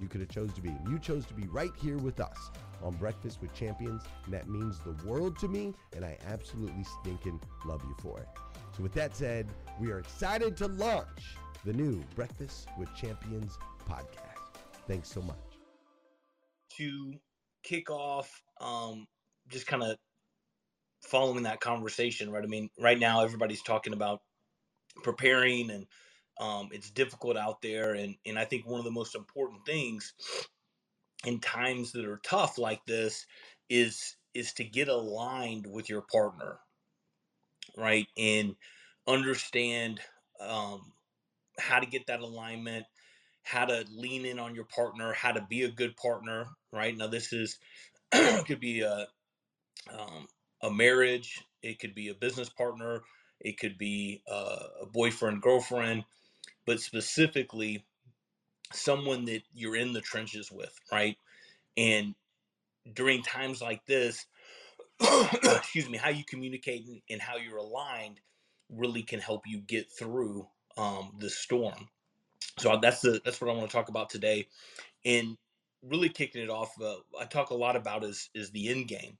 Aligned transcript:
you 0.00 0.08
could 0.08 0.20
have 0.20 0.30
chose 0.30 0.52
to 0.54 0.60
be. 0.60 0.74
You 0.88 0.98
chose 0.98 1.26
to 1.26 1.34
be 1.34 1.46
right 1.48 1.72
here 1.80 1.98
with 1.98 2.20
us 2.20 2.50
on 2.82 2.94
Breakfast 2.94 3.40
with 3.40 3.52
Champions, 3.54 4.02
and 4.24 4.34
that 4.34 4.48
means 4.48 4.78
the 4.80 4.96
world 5.06 5.38
to 5.40 5.48
me, 5.48 5.74
and 5.94 6.04
I 6.04 6.16
absolutely 6.26 6.84
stinking 7.00 7.40
love 7.64 7.82
you 7.84 7.94
for 8.00 8.18
it. 8.18 8.28
So 8.76 8.82
with 8.82 8.92
that 8.94 9.16
said, 9.16 9.48
we 9.80 9.90
are 9.90 9.98
excited 9.98 10.56
to 10.58 10.68
launch 10.68 11.36
the 11.64 11.72
new 11.72 12.02
Breakfast 12.14 12.68
with 12.78 12.94
Champions 12.94 13.58
podcast. 13.88 14.60
Thanks 14.86 15.10
so 15.10 15.20
much. 15.22 15.36
To 16.78 17.14
kick 17.62 17.90
off, 17.90 18.30
um, 18.60 19.06
just 19.48 19.66
kind 19.66 19.82
of 19.82 19.96
following 21.02 21.42
that 21.42 21.60
conversation, 21.60 22.30
right? 22.30 22.42
I 22.42 22.46
mean, 22.46 22.70
right 22.78 22.98
now 22.98 23.22
everybody's 23.22 23.62
talking 23.62 23.92
about 23.92 24.20
preparing 25.02 25.70
and 25.70 25.86
um, 26.40 26.70
it's 26.72 26.90
difficult 26.90 27.36
out 27.36 27.60
there, 27.60 27.92
and 27.92 28.16
and 28.24 28.38
I 28.38 28.46
think 28.46 28.66
one 28.66 28.80
of 28.80 28.84
the 28.86 28.90
most 28.90 29.14
important 29.14 29.64
things 29.66 30.14
in 31.26 31.38
times 31.38 31.92
that 31.92 32.06
are 32.06 32.20
tough 32.24 32.56
like 32.56 32.84
this 32.86 33.26
is 33.68 34.16
is 34.32 34.54
to 34.54 34.64
get 34.64 34.88
aligned 34.88 35.66
with 35.66 35.90
your 35.90 36.00
partner, 36.00 36.58
right, 37.76 38.06
and 38.16 38.56
understand 39.06 40.00
um, 40.40 40.92
how 41.58 41.78
to 41.78 41.86
get 41.86 42.06
that 42.06 42.20
alignment, 42.20 42.86
how 43.42 43.66
to 43.66 43.84
lean 43.94 44.24
in 44.24 44.38
on 44.38 44.54
your 44.54 44.66
partner, 44.74 45.12
how 45.12 45.32
to 45.32 45.46
be 45.50 45.64
a 45.64 45.70
good 45.70 45.94
partner, 45.98 46.46
right? 46.72 46.96
Now 46.96 47.08
this 47.08 47.34
is 47.34 47.58
could 48.46 48.60
be 48.60 48.80
a 48.80 49.06
um, 49.92 50.26
a 50.62 50.70
marriage, 50.70 51.44
it 51.62 51.78
could 51.78 51.94
be 51.94 52.08
a 52.08 52.14
business 52.14 52.48
partner, 52.48 53.02
it 53.40 53.58
could 53.58 53.76
be 53.76 54.22
uh, 54.30 54.64
a 54.82 54.86
boyfriend 54.86 55.42
girlfriend 55.42 56.04
but 56.66 56.80
specifically 56.80 57.84
someone 58.72 59.24
that 59.26 59.42
you're 59.52 59.76
in 59.76 59.92
the 59.92 60.00
trenches 60.00 60.50
with, 60.50 60.74
right? 60.92 61.16
And 61.76 62.14
during 62.94 63.22
times 63.22 63.60
like 63.60 63.84
this, 63.86 64.26
excuse 65.44 65.88
me, 65.88 65.98
how 65.98 66.10
you 66.10 66.24
communicate 66.24 66.84
and 67.08 67.20
how 67.20 67.36
you're 67.36 67.58
aligned 67.58 68.20
really 68.68 69.02
can 69.02 69.20
help 69.20 69.42
you 69.46 69.58
get 69.58 69.90
through 69.90 70.46
um, 70.76 71.12
the 71.18 71.30
storm. 71.30 71.88
So 72.58 72.78
that's 72.80 73.00
the 73.00 73.20
that's 73.24 73.40
what 73.40 73.50
I 73.50 73.54
want 73.54 73.70
to 73.70 73.76
talk 73.76 73.88
about 73.88 74.10
today, 74.10 74.46
and 75.04 75.36
really 75.82 76.08
kicking 76.08 76.42
it 76.42 76.50
off. 76.50 76.70
Uh, 76.80 76.96
I 77.18 77.24
talk 77.24 77.50
a 77.50 77.54
lot 77.54 77.76
about 77.76 78.04
is 78.04 78.28
is 78.34 78.50
the 78.50 78.68
end 78.68 78.88
game, 78.88 79.16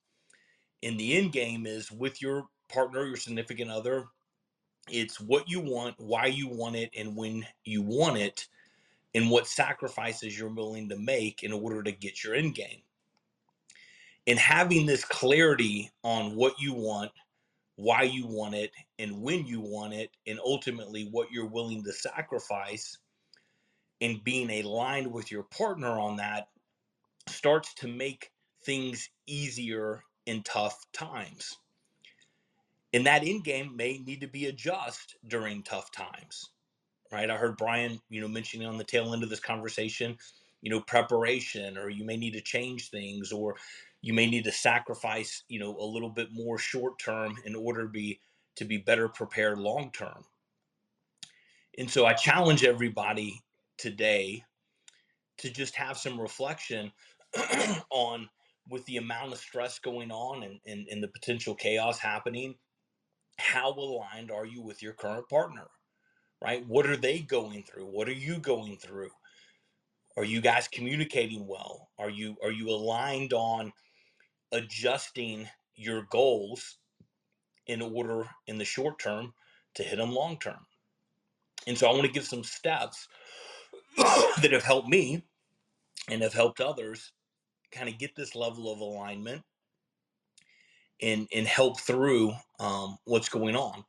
and 0.82 0.98
the 0.98 1.16
end 1.16 1.32
game 1.32 1.66
is 1.66 1.90
with 1.90 2.20
your 2.20 2.46
partner, 2.68 3.06
your 3.06 3.16
significant 3.16 3.70
other, 3.70 4.06
it's 4.88 5.20
what 5.20 5.48
you 5.48 5.60
want, 5.60 5.96
why 5.98 6.26
you 6.26 6.48
want 6.48 6.76
it, 6.76 6.90
and 6.96 7.16
when 7.16 7.46
you 7.64 7.82
want 7.82 8.18
it. 8.18 8.46
and 9.14 9.30
what 9.30 9.46
sacrifices 9.46 10.38
you're 10.38 10.48
willing 10.54 10.88
to 10.88 10.96
make 10.96 11.42
in 11.42 11.52
order 11.52 11.82
to 11.82 11.92
get 11.92 12.22
your 12.22 12.34
end 12.34 12.54
game. 12.54 12.82
And 14.26 14.38
having 14.38 14.86
this 14.86 15.04
clarity 15.04 15.90
on 16.04 16.36
what 16.36 16.60
you 16.60 16.74
want, 16.74 17.12
why 17.76 18.02
you 18.02 18.26
want 18.26 18.54
it, 18.54 18.72
and 18.98 19.22
when 19.22 19.46
you 19.46 19.60
want 19.60 19.94
it, 19.94 20.10
and 20.26 20.38
ultimately 20.40 21.08
what 21.10 21.30
you're 21.32 21.48
willing 21.48 21.82
to 21.84 21.92
sacrifice, 21.92 22.98
and 24.00 24.24
being 24.24 24.50
aligned 24.50 25.12
with 25.12 25.30
your 25.32 25.44
partner 25.44 25.98
on 25.98 26.16
that 26.16 26.48
starts 27.28 27.74
to 27.74 27.88
make 27.88 28.30
things 28.64 29.10
easier 29.26 30.04
in 30.26 30.42
tough 30.42 30.84
times. 30.92 31.56
And 32.92 33.06
that 33.06 33.24
end 33.24 33.44
game 33.44 33.76
may 33.76 33.98
need 33.98 34.20
to 34.20 34.26
be 34.26 34.46
adjusted 34.46 35.16
during 35.28 35.62
tough 35.62 35.92
times 35.92 36.50
right? 37.12 37.30
I 37.30 37.36
heard 37.36 37.56
Brian, 37.56 38.00
you 38.08 38.20
know, 38.20 38.28
mentioning 38.28 38.66
on 38.66 38.78
the 38.78 38.84
tail 38.84 39.12
end 39.12 39.22
of 39.22 39.30
this 39.30 39.40
conversation, 39.40 40.16
you 40.62 40.70
know, 40.70 40.80
preparation, 40.80 41.76
or 41.76 41.88
you 41.88 42.04
may 42.04 42.16
need 42.16 42.32
to 42.34 42.40
change 42.40 42.90
things, 42.90 43.32
or 43.32 43.56
you 44.02 44.12
may 44.12 44.26
need 44.26 44.44
to 44.44 44.52
sacrifice, 44.52 45.44
you 45.48 45.58
know, 45.58 45.76
a 45.78 45.84
little 45.84 46.10
bit 46.10 46.28
more 46.32 46.58
short 46.58 46.98
term 46.98 47.36
in 47.44 47.54
order 47.54 47.82
to 47.82 47.88
be 47.88 48.20
to 48.56 48.64
be 48.64 48.76
better 48.76 49.08
prepared 49.08 49.58
long 49.58 49.90
term. 49.92 50.24
And 51.78 51.90
so 51.90 52.04
I 52.04 52.12
challenge 52.12 52.64
everybody 52.64 53.40
today 53.78 54.44
to 55.38 55.50
just 55.50 55.74
have 55.76 55.96
some 55.96 56.20
reflection 56.20 56.92
on 57.90 58.28
with 58.68 58.84
the 58.84 58.98
amount 58.98 59.32
of 59.32 59.38
stress 59.38 59.78
going 59.78 60.10
on 60.10 60.42
and, 60.42 60.60
and, 60.66 60.86
and 60.88 61.02
the 61.02 61.08
potential 61.08 61.54
chaos 61.54 61.98
happening, 61.98 62.54
how 63.40 63.72
aligned 63.72 64.30
are 64.30 64.46
you 64.46 64.62
with 64.62 64.82
your 64.82 64.92
current 64.92 65.28
partner? 65.28 65.68
right? 66.42 66.66
What 66.66 66.86
are 66.86 66.96
they 66.96 67.20
going 67.20 67.62
through? 67.62 67.86
What 67.86 68.08
are 68.08 68.12
you 68.12 68.38
going 68.38 68.76
through? 68.78 69.10
Are 70.16 70.24
you 70.24 70.40
guys 70.40 70.68
communicating 70.68 71.46
well? 71.46 71.88
Are 71.98 72.10
you 72.10 72.36
are 72.42 72.50
you 72.50 72.68
aligned 72.70 73.32
on 73.32 73.72
adjusting 74.52 75.48
your 75.74 76.06
goals 76.10 76.78
in 77.66 77.80
order 77.80 78.28
in 78.46 78.58
the 78.58 78.64
short 78.64 78.98
term 78.98 79.32
to 79.74 79.82
hit 79.82 79.96
them 79.96 80.12
long 80.12 80.38
term? 80.38 80.66
And 81.66 81.78
so 81.78 81.88
I 81.88 81.92
want 81.92 82.06
to 82.06 82.12
give 82.12 82.24
some 82.24 82.42
steps 82.44 83.06
that 83.96 84.52
have 84.52 84.64
helped 84.64 84.88
me 84.88 85.22
and 86.08 86.22
have 86.22 86.32
helped 86.32 86.60
others 86.60 87.12
kind 87.70 87.88
of 87.88 87.98
get 87.98 88.16
this 88.16 88.34
level 88.34 88.72
of 88.72 88.80
alignment 88.80 89.42
and 91.02 91.28
and 91.34 91.46
help 91.46 91.80
through 91.80 92.32
um, 92.58 92.98
what's 93.04 93.28
going 93.28 93.56
on. 93.56 93.84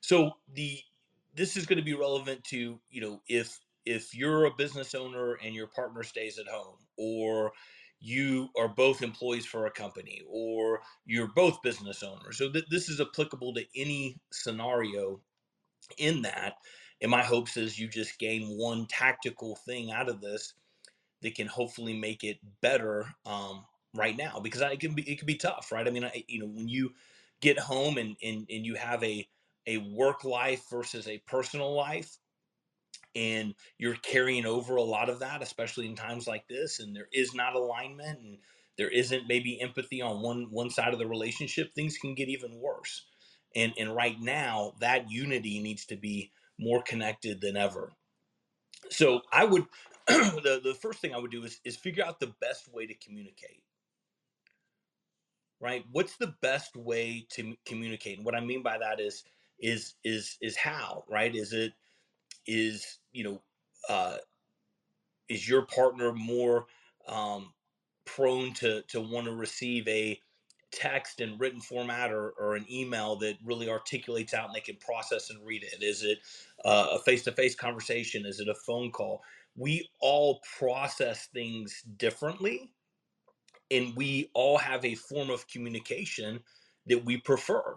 So 0.00 0.32
the 0.52 0.78
this 1.34 1.56
is 1.56 1.66
going 1.66 1.78
to 1.78 1.84
be 1.84 1.94
relevant 1.94 2.44
to 2.44 2.80
you 2.90 3.00
know 3.00 3.20
if 3.28 3.58
if 3.84 4.14
you're 4.14 4.46
a 4.46 4.54
business 4.54 4.94
owner 4.94 5.34
and 5.42 5.54
your 5.54 5.66
partner 5.68 6.02
stays 6.02 6.38
at 6.38 6.46
home 6.46 6.76
or 6.98 7.52
you 8.00 8.48
are 8.58 8.68
both 8.68 9.02
employees 9.02 9.46
for 9.46 9.66
a 9.66 9.70
company 9.70 10.20
or 10.28 10.80
you're 11.06 11.32
both 11.34 11.62
business 11.62 12.02
owners 12.02 12.38
so 12.38 12.50
th- 12.50 12.66
this 12.70 12.88
is 12.88 13.00
applicable 13.00 13.52
to 13.54 13.64
any 13.76 14.18
scenario 14.32 15.20
in 15.98 16.22
that 16.22 16.54
and 17.00 17.10
my 17.10 17.22
hopes 17.22 17.56
is 17.56 17.78
you 17.78 17.88
just 17.88 18.18
gain 18.18 18.56
one 18.58 18.86
tactical 18.86 19.56
thing 19.66 19.90
out 19.90 20.08
of 20.08 20.20
this 20.20 20.54
that 21.22 21.34
can 21.34 21.46
hopefully 21.46 21.98
make 21.98 22.24
it 22.24 22.38
better 22.60 23.06
um, 23.26 23.64
right 23.94 24.16
now 24.16 24.40
because 24.40 24.60
it 24.60 24.80
can 24.80 24.94
be 24.94 25.02
it 25.02 25.18
can 25.18 25.26
be 25.26 25.36
tough 25.36 25.70
right? 25.72 25.86
I 25.86 25.90
mean 25.90 26.04
I, 26.04 26.24
you 26.28 26.40
know 26.40 26.46
when 26.46 26.68
you 26.68 26.92
get 27.40 27.58
home 27.58 27.98
and, 27.98 28.16
and 28.22 28.46
and 28.50 28.66
you 28.66 28.74
have 28.74 29.02
a 29.02 29.26
a 29.66 29.78
work 29.78 30.24
life 30.24 30.64
versus 30.70 31.08
a 31.08 31.18
personal 31.26 31.74
life 31.74 32.18
and 33.16 33.54
you're 33.78 33.94
carrying 33.96 34.44
over 34.44 34.76
a 34.76 34.82
lot 34.82 35.08
of 35.08 35.20
that 35.20 35.42
especially 35.42 35.86
in 35.86 35.94
times 35.94 36.26
like 36.26 36.46
this 36.48 36.80
and 36.80 36.94
there 36.94 37.08
is 37.12 37.34
not 37.34 37.54
alignment 37.54 38.18
and 38.20 38.38
there 38.76 38.88
isn't 38.88 39.28
maybe 39.28 39.60
empathy 39.60 40.02
on 40.02 40.20
one 40.20 40.48
one 40.50 40.70
side 40.70 40.92
of 40.92 40.98
the 40.98 41.06
relationship 41.06 41.74
things 41.74 41.98
can 41.98 42.14
get 42.14 42.28
even 42.28 42.60
worse. 42.60 43.06
And 43.54 43.72
and 43.78 43.94
right 43.94 44.20
now 44.20 44.72
that 44.80 45.10
unity 45.10 45.60
needs 45.60 45.86
to 45.86 45.96
be 45.96 46.32
more 46.58 46.82
connected 46.82 47.40
than 47.40 47.56
ever. 47.56 47.92
So 48.90 49.22
i 49.32 49.44
would 49.44 49.66
the, 50.06 50.60
the 50.62 50.74
first 50.74 50.98
thing 51.00 51.14
i 51.14 51.18
would 51.18 51.30
do 51.30 51.44
is, 51.44 51.60
is 51.64 51.76
figure 51.76 52.04
out 52.04 52.20
the 52.20 52.34
best 52.40 52.72
way 52.72 52.86
to 52.86 52.94
communicate 52.94 53.62
right? 55.64 55.84
What's 55.90 56.16
the 56.18 56.34
best 56.42 56.76
way 56.76 57.26
to 57.30 57.56
communicate? 57.64 58.18
And 58.18 58.26
what 58.26 58.34
i 58.34 58.40
mean 58.40 58.62
by 58.62 58.76
that 58.78 59.00
is 59.00 59.24
is 59.58 59.94
is 60.04 60.36
is 60.42 60.56
how 60.56 61.04
right? 61.08 61.34
Is 61.34 61.52
it 61.54 61.72
is 62.46 62.98
you 63.12 63.24
know 63.24 63.42
uh 63.88 64.18
is 65.28 65.48
your 65.48 65.62
partner 65.62 66.12
more 66.12 66.66
um 67.08 67.52
prone 68.04 68.52
to 68.54 68.82
to 68.82 69.00
want 69.00 69.26
to 69.26 69.34
receive 69.34 69.88
a 69.88 70.20
text 70.70 71.20
and 71.20 71.38
written 71.40 71.60
format 71.60 72.12
or, 72.12 72.34
or 72.38 72.56
an 72.56 72.66
email 72.70 73.16
that 73.16 73.36
really 73.44 73.70
articulates 73.70 74.34
out 74.34 74.46
and 74.46 74.54
they 74.54 74.60
can 74.60 74.76
process 74.76 75.30
and 75.30 75.38
read 75.46 75.62
it? 75.62 75.82
Is 75.82 76.02
it 76.02 76.18
uh, 76.64 76.88
a 76.94 76.98
face-to-face 76.98 77.54
conversation? 77.54 78.26
Is 78.26 78.40
it 78.40 78.48
a 78.48 78.54
phone 78.66 78.90
call? 78.90 79.22
We 79.56 79.88
all 80.00 80.40
process 80.58 81.28
things 81.32 81.80
differently 81.96 82.72
and 83.74 83.96
we 83.96 84.30
all 84.34 84.58
have 84.58 84.84
a 84.84 84.94
form 84.94 85.30
of 85.30 85.46
communication 85.48 86.40
that 86.86 87.04
we 87.04 87.16
prefer 87.16 87.76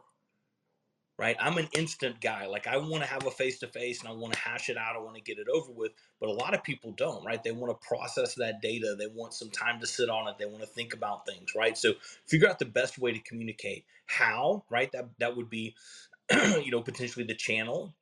right? 1.18 1.36
I'm 1.40 1.58
an 1.58 1.68
instant 1.74 2.22
guy. 2.22 2.46
Like 2.46 2.68
I 2.68 2.78
want 2.78 3.04
to 3.04 3.10
have 3.10 3.26
a 3.26 3.32
face 3.32 3.60
to 3.60 3.68
face 3.68 4.02
and 4.02 4.10
I 4.10 4.12
want 4.12 4.34
to 4.34 4.40
hash 4.40 4.70
it 4.70 4.78
out. 4.78 4.96
I 4.96 5.00
want 5.00 5.16
to 5.16 5.22
get 5.22 5.40
it 5.40 5.48
over 5.52 5.72
with. 5.72 5.92
But 6.20 6.30
a 6.30 6.34
lot 6.34 6.54
of 6.54 6.64
people 6.64 6.92
don't, 6.92 7.26
right? 7.26 7.44
They 7.44 7.52
want 7.52 7.72
to 7.72 7.88
process 7.88 8.36
that 8.36 8.62
data. 8.62 8.96
They 8.98 9.08
want 9.08 9.34
some 9.34 9.50
time 9.50 9.80
to 9.80 9.88
sit 9.88 10.10
on 10.10 10.28
it. 10.28 10.36
They 10.38 10.46
want 10.46 10.62
to 10.62 10.68
think 10.68 10.94
about 10.94 11.26
things, 11.26 11.54
right? 11.56 11.78
So 11.78 11.94
figure 12.28 12.48
out 12.48 12.60
the 12.60 12.66
best 12.66 13.00
way 13.00 13.12
to 13.12 13.20
communicate. 13.20 13.86
How, 14.06 14.64
right? 14.70 14.92
That 14.92 15.10
that 15.20 15.36
would 15.36 15.50
be, 15.50 15.76
you 16.32 16.72
know, 16.72 16.82
potentially 16.82 17.26
the 17.26 17.36
channel, 17.36 17.94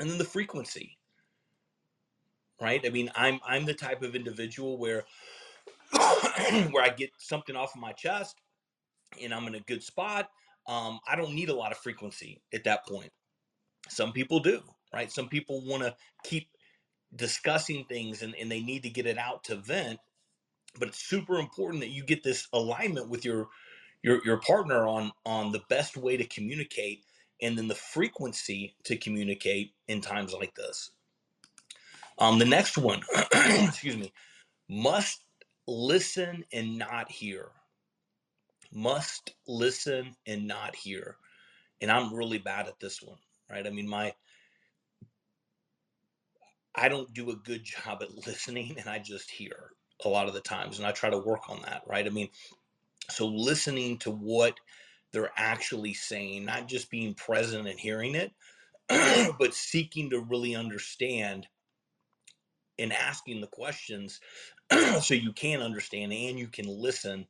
and 0.00 0.08
then 0.10 0.18
the 0.18 0.24
frequency. 0.24 0.98
Right? 2.60 2.80
I 2.86 2.88
mean, 2.88 3.10
I'm 3.14 3.40
I'm 3.46 3.66
the 3.66 3.74
type 3.74 4.02
of 4.02 4.14
individual 4.14 4.78
where 4.78 5.04
where 6.70 6.84
I 6.84 6.90
get 6.96 7.10
something 7.18 7.56
off 7.56 7.74
of 7.74 7.80
my 7.80 7.92
chest 7.92 8.36
and 9.22 9.32
I'm 9.32 9.46
in 9.46 9.54
a 9.54 9.60
good 9.60 9.82
spot 9.82 10.28
um, 10.66 11.00
I 11.06 11.16
don't 11.16 11.34
need 11.34 11.50
a 11.50 11.54
lot 11.54 11.72
of 11.72 11.78
frequency 11.78 12.40
at 12.52 12.64
that 12.64 12.86
point. 12.86 13.10
Some 13.88 14.12
people 14.12 14.40
do, 14.40 14.62
right? 14.92 15.10
Some 15.12 15.28
people 15.28 15.64
want 15.64 15.82
to 15.82 15.94
keep 16.22 16.48
discussing 17.14 17.84
things 17.84 18.22
and, 18.22 18.34
and 18.40 18.50
they 18.50 18.60
need 18.60 18.82
to 18.84 18.90
get 18.90 19.06
it 19.06 19.18
out 19.18 19.44
to 19.44 19.56
vent. 19.56 19.98
But 20.78 20.88
it's 20.88 21.06
super 21.06 21.38
important 21.38 21.82
that 21.82 21.90
you 21.90 22.02
get 22.02 22.22
this 22.22 22.48
alignment 22.52 23.08
with 23.08 23.24
your 23.24 23.48
your 24.02 24.24
your 24.24 24.38
partner 24.38 24.86
on 24.86 25.12
on 25.24 25.52
the 25.52 25.62
best 25.68 25.96
way 25.96 26.16
to 26.16 26.24
communicate 26.24 27.04
and 27.40 27.56
then 27.56 27.68
the 27.68 27.74
frequency 27.74 28.74
to 28.84 28.96
communicate 28.96 29.72
in 29.86 30.00
times 30.00 30.32
like 30.32 30.54
this. 30.54 30.90
Um, 32.18 32.38
the 32.38 32.44
next 32.44 32.78
one, 32.78 33.02
excuse 33.34 33.96
me, 33.96 34.12
must 34.68 35.23
listen 35.66 36.44
and 36.52 36.78
not 36.78 37.10
hear 37.10 37.50
must 38.74 39.34
listen 39.46 40.16
and 40.26 40.46
not 40.46 40.74
hear. 40.74 41.16
And 41.80 41.90
I'm 41.90 42.12
really 42.12 42.38
bad 42.38 42.66
at 42.66 42.80
this 42.80 43.00
one, 43.00 43.18
right? 43.48 43.66
I 43.66 43.70
mean, 43.70 43.88
my 43.88 44.14
I 46.74 46.88
don't 46.88 47.14
do 47.14 47.30
a 47.30 47.36
good 47.36 47.62
job 47.62 48.02
at 48.02 48.26
listening 48.26 48.76
and 48.78 48.88
I 48.88 48.98
just 48.98 49.30
hear 49.30 49.70
a 50.04 50.08
lot 50.08 50.26
of 50.26 50.34
the 50.34 50.40
times 50.40 50.78
and 50.78 50.86
I 50.86 50.90
try 50.90 51.08
to 51.08 51.18
work 51.18 51.48
on 51.48 51.62
that, 51.62 51.82
right? 51.86 52.04
I 52.04 52.10
mean, 52.10 52.28
so 53.08 53.26
listening 53.26 53.98
to 53.98 54.10
what 54.10 54.58
they're 55.12 55.30
actually 55.36 55.94
saying, 55.94 56.44
not 56.44 56.66
just 56.66 56.90
being 56.90 57.14
present 57.14 57.68
and 57.68 57.78
hearing 57.78 58.16
it, 58.16 58.32
but 59.38 59.54
seeking 59.54 60.10
to 60.10 60.20
really 60.20 60.56
understand 60.56 61.46
and 62.78 62.92
asking 62.92 63.40
the 63.40 63.46
questions 63.46 64.20
so 65.00 65.14
you 65.14 65.32
can 65.32 65.60
understand 65.60 66.12
and 66.12 66.38
you 66.38 66.48
can 66.48 66.66
listen 66.66 67.26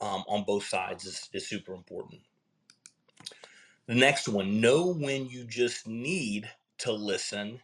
um, 0.00 0.24
on 0.28 0.44
both 0.44 0.64
sides 0.64 1.04
is, 1.04 1.28
is 1.32 1.48
super 1.48 1.74
important. 1.74 2.20
The 3.86 3.94
next 3.94 4.28
one 4.28 4.60
know 4.60 4.92
when 4.92 5.28
you 5.28 5.44
just 5.44 5.86
need 5.86 6.48
to 6.78 6.92
listen 6.92 7.60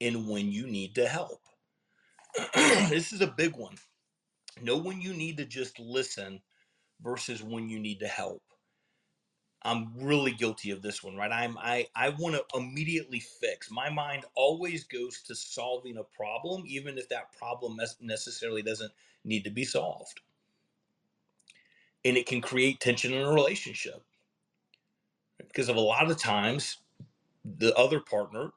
and 0.00 0.28
when 0.28 0.52
you 0.52 0.66
need 0.66 0.94
to 0.94 1.08
help. 1.08 1.40
this 2.54 3.12
is 3.12 3.20
a 3.20 3.26
big 3.26 3.56
one. 3.56 3.74
Know 4.62 4.78
when 4.78 5.00
you 5.00 5.12
need 5.12 5.36
to 5.38 5.44
just 5.44 5.78
listen 5.80 6.40
versus 7.02 7.42
when 7.42 7.68
you 7.68 7.78
need 7.78 8.00
to 8.00 8.08
help. 8.08 8.42
I'm 9.64 9.92
really 9.96 10.32
guilty 10.32 10.70
of 10.72 10.82
this 10.82 11.02
one, 11.02 11.16
right? 11.16 11.32
I'm 11.32 11.58
I 11.58 11.88
I 11.96 12.10
want 12.10 12.36
to 12.36 12.58
immediately 12.58 13.20
fix. 13.20 13.70
My 13.70 13.90
mind 13.90 14.24
always 14.36 14.84
goes 14.84 15.22
to 15.24 15.34
solving 15.34 15.98
a 15.98 16.04
problem, 16.04 16.64
even 16.66 16.98
if 16.98 17.08
that 17.10 17.36
problem 17.38 17.78
necessarily 18.00 18.62
doesn't 18.62 18.92
need 19.24 19.44
to 19.44 19.50
be 19.50 19.64
solved 19.64 20.20
and 22.04 22.16
it 22.16 22.26
can 22.26 22.40
create 22.40 22.80
tension 22.80 23.12
in 23.12 23.22
a 23.22 23.32
relationship 23.32 24.02
because 25.38 25.68
of 25.68 25.76
a 25.76 25.80
lot 25.80 26.10
of 26.10 26.18
times 26.18 26.78
the 27.44 27.74
other 27.76 28.00
partner 28.00 28.50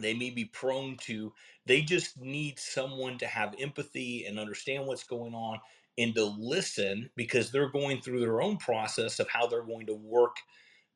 they 0.00 0.14
may 0.14 0.30
be 0.30 0.44
prone 0.46 0.96
to 0.96 1.32
they 1.66 1.82
just 1.82 2.20
need 2.20 2.58
someone 2.58 3.18
to 3.18 3.26
have 3.26 3.54
empathy 3.60 4.26
and 4.26 4.38
understand 4.38 4.86
what's 4.86 5.04
going 5.04 5.34
on 5.34 5.60
and 5.98 6.14
to 6.14 6.24
listen 6.24 7.10
because 7.16 7.52
they're 7.52 7.70
going 7.70 8.00
through 8.00 8.20
their 8.20 8.42
own 8.42 8.58
process 8.58 9.20
of 9.20 9.28
how 9.30 9.46
they're 9.46 9.62
going 9.64 9.86
to 9.86 9.94
work 9.94 10.36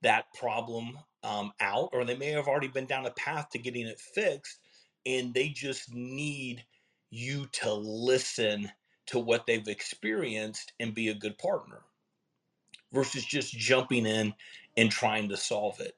that 0.03 0.27
problem 0.39 0.99
um, 1.25 1.53
out 1.61 1.91
or 1.93 2.05
they 2.05 2.17
may 2.17 2.31
have 2.31 2.49
already 2.49 2.69
been 2.69 2.87
down 2.87 3.07
a 3.07 3.13
path 3.13 3.51
to 3.51 3.59
getting 3.59 3.87
it 3.87 4.01
fixed 4.01 4.61
and 5.07 5.35
they 5.35 5.49
just 5.49 5.93
need 5.95 6.65
you 7.11 7.47
to 7.53 7.73
listen 7.75 8.71
to 9.07 9.19
what 9.19 9.47
they've 9.47 9.69
experienced 9.69 10.73
and 10.81 10.95
be 10.95 11.09
a 11.09 11.15
good 11.15 11.39
partner 11.39 11.83
versus 12.93 13.25
just 13.25 13.53
jumping 13.59 14.07
in 14.07 14.35
and 14.77 14.91
trying 14.91 15.29
to 15.29 15.37
solve 15.37 15.81
it 15.81 15.97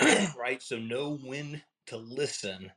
right 0.38 0.62
so 0.62 0.78
know 0.78 1.18
when 1.24 1.62
to 1.86 1.96
listen 1.96 2.70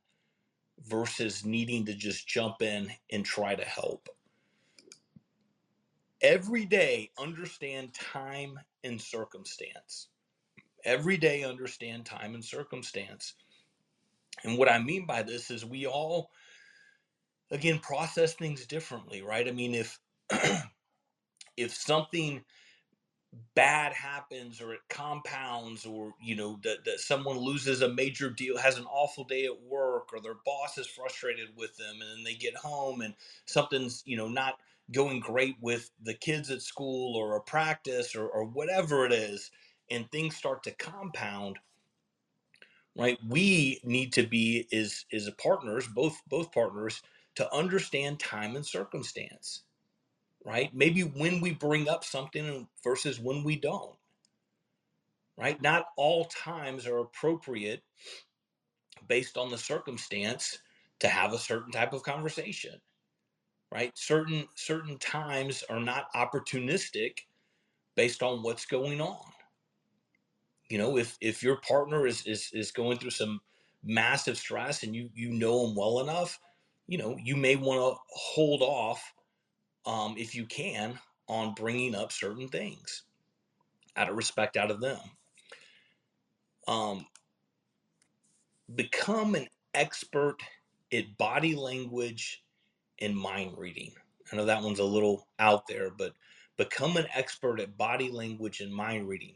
versus 0.82 1.46
needing 1.46 1.86
to 1.86 1.94
just 1.94 2.28
jump 2.28 2.62
in 2.62 2.92
and 3.12 3.26
try 3.26 3.56
to 3.56 3.66
help. 3.66 4.10
Every 6.24 6.66
day, 6.66 7.12
understand 7.20 7.94
time 7.94 8.60
and 8.84 9.02
circumstance. 9.02 10.10
Every 10.86 11.18
day, 11.18 11.44
understand 11.44 12.06
time 12.06 12.36
and 12.36 12.46
circumstance. 12.46 13.36
And 14.44 14.58
what 14.58 14.72
I 14.72 14.80
mean 14.80 15.06
by 15.06 15.24
this 15.24 15.52
is 15.52 15.66
we 15.66 15.86
all, 15.88 16.32
again, 17.52 17.80
process 17.80 18.34
things 18.34 18.66
differently, 18.68 19.22
right? 19.22 19.48
I 19.48 19.52
mean, 19.52 19.76
if 19.76 20.00
if 21.58 21.74
something 21.74 22.44
bad 23.56 23.94
happens 23.94 24.62
or 24.62 24.74
it 24.74 24.82
compounds 24.90 25.86
or 25.86 26.14
you 26.22 26.36
know 26.36 26.60
that, 26.64 26.86
that 26.86 27.00
someone 27.00 27.38
loses 27.38 27.82
a 27.82 27.90
major 27.90 28.30
deal 28.30 28.58
has 28.58 28.78
an 28.78 28.86
awful 28.86 29.24
day 29.24 29.46
at 29.46 29.62
work 29.64 30.10
or 30.14 30.20
their 30.22 30.36
boss 30.46 30.78
is 30.78 30.88
frustrated 30.88 31.50
with 31.58 31.76
them 31.78 31.96
and 32.02 32.20
then 32.20 32.24
they 32.24 32.36
get 32.36 32.56
home 32.56 33.02
and 33.02 33.16
something's 33.46 34.04
you 34.06 34.18
know 34.18 34.28
not 34.28 34.56
going 34.92 35.20
great 35.20 35.56
with 35.62 35.90
the 36.02 36.14
kids 36.14 36.52
at 36.52 36.62
school 36.62 37.16
or 37.16 37.36
a 37.36 37.42
practice 37.42 38.16
or, 38.16 38.28
or 38.28 38.46
whatever 38.46 39.06
it 39.06 39.12
is 39.12 39.50
and 39.90 40.10
things 40.12 40.36
start 40.36 40.64
to 40.64 40.72
compound 40.72 41.58
right 42.96 43.18
we 43.28 43.80
need 43.84 44.14
to 44.14 44.24
be 44.24 44.68
is 44.72 45.06
is 45.12 45.30
partners 45.42 45.88
both 45.88 46.22
both 46.28 46.52
partners 46.52 47.02
to 47.36 47.52
understand 47.54 48.20
time 48.20 48.56
and 48.56 48.66
circumstance 48.66 49.64
right? 50.46 50.74
Maybe 50.74 51.02
when 51.02 51.42
we 51.42 51.52
bring 51.52 51.88
up 51.88 52.04
something 52.04 52.68
versus 52.84 53.20
when 53.20 53.44
we 53.44 53.56
don't, 53.56 53.96
right? 55.38 55.62
Not 55.62 55.86
all 55.98 56.26
times 56.26 56.86
are 56.86 57.00
appropriate 57.00 57.84
based 59.08 59.38
on 59.38 59.50
the 59.50 59.58
circumstance 59.58 60.60
to 61.00 61.08
have 61.08 61.34
a 61.34 61.40
certain 61.40 61.72
type 61.72 61.94
of 61.94 62.04
conversation, 62.04 62.80
right? 63.74 63.92
Certain 63.98 64.48
certain 64.54 64.98
times 65.00 65.64
are 65.68 65.80
not 65.80 66.14
opportunistic 66.16 67.18
based 67.96 68.22
on 68.22 68.44
what's 68.44 68.66
going 68.66 69.02
on. 69.02 69.32
You 70.70 70.78
know, 70.78 70.98
if 70.98 71.18
if 71.22 71.42
your 71.42 71.58
partner 71.58 72.06
is 72.06 72.26
is 72.28 72.52
is 72.54 72.72
going 72.72 73.00
through 73.00 73.10
some 73.10 73.42
massive 73.84 74.38
stress 74.38 74.84
and 74.84 74.96
you 74.96 75.10
you 75.16 75.32
know 75.32 75.66
them 75.66 75.76
well 75.76 76.02
enough, 76.02 76.40
you 76.88 77.00
know, 77.00 77.18
you 77.22 77.36
may 77.36 77.56
want 77.56 77.80
to 77.80 78.00
hold 78.10 78.62
off 78.62 79.14
um, 79.88 80.16
if 80.18 80.36
you 80.36 80.46
can, 80.46 81.00
on 81.28 81.56
bringing 81.56 81.96
up 81.96 82.12
certain 82.12 82.48
things 82.48 83.04
out 83.96 84.10
of 84.10 84.16
respect 84.16 84.56
out 84.56 84.70
of 84.70 84.82
them. 84.82 85.00
Um, 86.68 87.08
become 88.76 89.34
an 89.36 89.48
expert 89.74 90.38
at 90.94 91.18
body 91.18 91.56
language 91.56 92.43
and 93.04 93.16
mind 93.16 93.58
reading. 93.58 93.92
I 94.32 94.36
know 94.36 94.46
that 94.46 94.64
one's 94.64 94.80
a 94.80 94.86
little 94.86 95.28
out 95.40 95.68
there, 95.68 95.90
but 95.90 96.14
become 96.58 96.98
an 96.98 97.08
expert 97.14 97.60
at 97.60 97.78
body 97.78 98.10
language 98.10 98.62
and 98.62 98.74
mind 98.74 99.08
reading. 99.08 99.36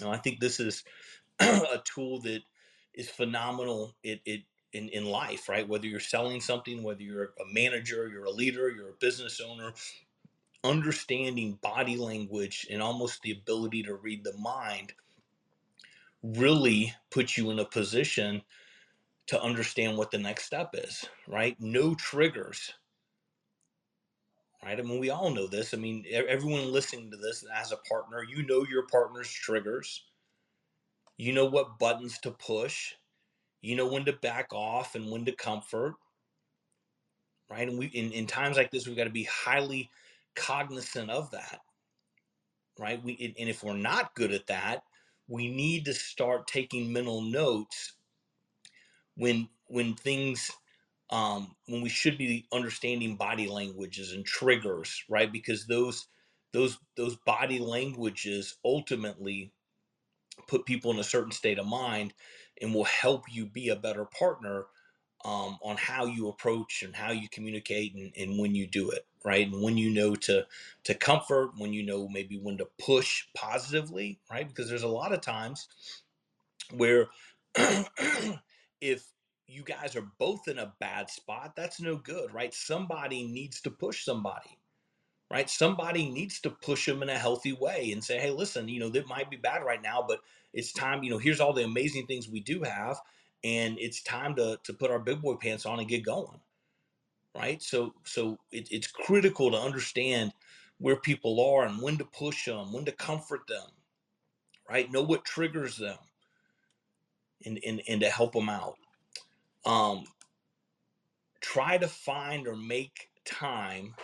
Now, 0.00 0.10
I 0.10 0.16
think 0.16 0.40
this 0.40 0.60
is 0.60 0.84
a 1.40 1.80
tool 1.84 2.20
that 2.22 2.40
is 2.94 3.08
phenomenal. 3.08 3.94
It, 4.02 4.20
it 4.24 4.42
in, 4.72 4.88
in 4.90 5.04
life, 5.04 5.48
right? 5.48 5.68
Whether 5.68 5.86
you're 5.86 6.00
selling 6.00 6.40
something, 6.40 6.82
whether 6.82 7.02
you're 7.02 7.24
a 7.40 7.52
manager, 7.52 8.08
you're 8.08 8.24
a 8.24 8.30
leader, 8.30 8.70
you're 8.70 8.90
a 8.90 9.00
business 9.00 9.40
owner, 9.40 9.72
understanding 10.62 11.58
body 11.62 11.96
language 11.96 12.66
and 12.70 12.82
almost 12.82 13.22
the 13.22 13.32
ability 13.32 13.82
to 13.84 13.94
read 13.94 14.24
the 14.24 14.36
mind 14.36 14.92
really 16.22 16.94
puts 17.10 17.36
you 17.36 17.50
in 17.50 17.58
a 17.58 17.64
position 17.64 18.42
to 19.30 19.42
understand 19.42 19.98
what 19.98 20.10
the 20.10 20.18
next 20.18 20.44
step 20.44 20.70
is, 20.74 21.04
right? 21.28 21.56
No 21.60 21.94
triggers, 21.94 22.72
right? 24.64 24.78
I 24.78 24.82
mean, 24.82 25.00
we 25.00 25.10
all 25.10 25.30
know 25.30 25.46
this. 25.48 25.74
I 25.74 25.78
mean, 25.78 26.04
everyone 26.12 26.72
listening 26.72 27.10
to 27.10 27.16
this 27.16 27.44
as 27.54 27.72
a 27.72 27.78
partner, 27.88 28.22
you 28.22 28.46
know 28.46 28.64
your 28.70 28.86
partner's 28.86 29.30
triggers. 29.30 30.04
You 31.16 31.32
know 31.32 31.46
what 31.46 31.78
buttons 31.78 32.18
to 32.20 32.30
push 32.30 32.94
you 33.62 33.76
know 33.76 33.86
when 33.86 34.04
to 34.04 34.12
back 34.12 34.52
off 34.52 34.94
and 34.94 35.10
when 35.10 35.24
to 35.24 35.32
comfort 35.32 35.94
right 37.50 37.68
and 37.68 37.78
we 37.78 37.86
in, 37.86 38.12
in 38.12 38.26
times 38.26 38.56
like 38.56 38.70
this 38.70 38.86
we've 38.86 38.96
got 38.96 39.04
to 39.04 39.10
be 39.10 39.24
highly 39.24 39.90
cognizant 40.34 41.10
of 41.10 41.30
that 41.30 41.60
right 42.78 43.02
we 43.02 43.34
and 43.38 43.48
if 43.48 43.62
we're 43.62 43.74
not 43.74 44.14
good 44.14 44.32
at 44.32 44.46
that 44.46 44.82
we 45.28 45.48
need 45.48 45.84
to 45.84 45.94
start 45.94 46.46
taking 46.46 46.92
mental 46.92 47.20
notes 47.20 47.94
when 49.20 49.48
when 49.68 49.94
things 49.94 50.50
um, 51.10 51.56
when 51.68 51.82
we 51.82 51.90
should 51.90 52.18
be 52.18 52.46
understanding 52.52 53.16
body 53.16 53.48
languages 53.48 54.12
and 54.12 54.26
triggers 54.26 55.04
right? 55.10 55.32
Because 55.32 55.66
those 55.66 56.08
those 56.52 56.78
those 56.96 57.16
body 57.16 57.60
languages 57.60 58.56
ultimately 58.64 59.52
put 60.48 60.66
people 60.66 60.90
in 60.92 60.98
a 60.98 61.04
certain 61.04 61.32
state 61.32 61.58
of 61.58 61.66
mind 61.66 62.14
and 62.62 62.74
will 62.74 62.84
help 62.84 63.24
you 63.30 63.46
be 63.46 63.70
a 63.70 63.76
better 63.76 64.06
partner 64.06 64.66
um, 65.24 65.58
on 65.62 65.76
how 65.78 66.06
you 66.06 66.28
approach 66.28 66.82
and 66.82 66.96
how 66.96 67.12
you 67.12 67.28
communicate 67.30 67.94
and, 67.94 68.12
and 68.18 68.38
when 68.40 68.54
you 68.54 68.66
do 68.66 68.90
it 68.90 69.06
right? 69.24 69.46
And 69.52 69.62
when 69.62 69.78
you 69.78 69.90
know 69.90 70.14
to 70.16 70.46
to 70.84 70.94
comfort 70.94 71.52
when 71.58 71.72
you 71.74 71.84
know 71.84 72.08
maybe 72.08 72.38
when 72.38 72.58
to 72.58 72.68
push 72.80 73.26
positively 73.36 74.20
right? 74.30 74.48
Because 74.48 74.68
there's 74.70 74.84
a 74.84 74.88
lot 74.88 75.12
of 75.12 75.20
times 75.22 75.68
where 76.72 77.08
if 78.80 79.06
you 79.46 79.62
guys 79.62 79.96
are 79.96 80.08
both 80.18 80.48
in 80.48 80.58
a 80.58 80.74
bad 80.80 81.10
spot 81.10 81.54
that's 81.56 81.80
no 81.80 81.96
good 81.96 82.32
right 82.32 82.54
somebody 82.54 83.26
needs 83.26 83.60
to 83.60 83.70
push 83.70 84.04
somebody 84.04 84.58
right? 85.30 85.48
Somebody 85.48 86.10
needs 86.10 86.40
to 86.40 86.50
push 86.50 86.86
them 86.86 87.02
in 87.02 87.08
a 87.08 87.18
healthy 87.18 87.52
way 87.52 87.92
and 87.92 88.02
say, 88.02 88.18
hey, 88.18 88.30
listen, 88.30 88.68
you 88.68 88.80
know, 88.80 88.88
that 88.90 89.06
might 89.06 89.30
be 89.30 89.36
bad 89.36 89.64
right 89.64 89.80
now, 89.82 90.04
but 90.06 90.20
it's 90.52 90.72
time, 90.72 91.02
you 91.04 91.10
know, 91.10 91.18
here's 91.18 91.40
all 91.40 91.52
the 91.52 91.64
amazing 91.64 92.06
things 92.06 92.28
we 92.28 92.40
do 92.40 92.62
have. 92.62 93.00
And 93.44 93.78
it's 93.78 94.02
time 94.02 94.34
to, 94.36 94.58
to 94.64 94.72
put 94.72 94.90
our 94.90 94.98
big 94.98 95.22
boy 95.22 95.36
pants 95.36 95.64
on 95.66 95.78
and 95.78 95.88
get 95.88 96.04
going. 96.04 96.40
Right. 97.36 97.62
So, 97.62 97.94
so 98.04 98.38
it, 98.50 98.68
it's 98.72 98.88
critical 98.88 99.52
to 99.52 99.56
understand 99.56 100.32
where 100.78 100.96
people 100.96 101.40
are 101.40 101.64
and 101.64 101.80
when 101.80 101.96
to 101.98 102.04
push 102.04 102.46
them, 102.46 102.72
when 102.72 102.84
to 102.86 102.92
comfort 102.92 103.42
them, 103.48 103.68
right? 104.68 104.90
Know 104.90 105.02
what 105.02 105.24
triggers 105.24 105.76
them 105.76 105.98
and, 107.44 107.58
and, 107.66 107.82
and 107.88 108.00
to 108.02 108.10
help 108.10 108.32
them 108.32 108.48
out. 108.48 108.76
Um, 109.66 110.04
try 111.40 111.78
to 111.78 111.88
find 111.88 112.46
or 112.48 112.56
make 112.56 113.10
time 113.24 113.94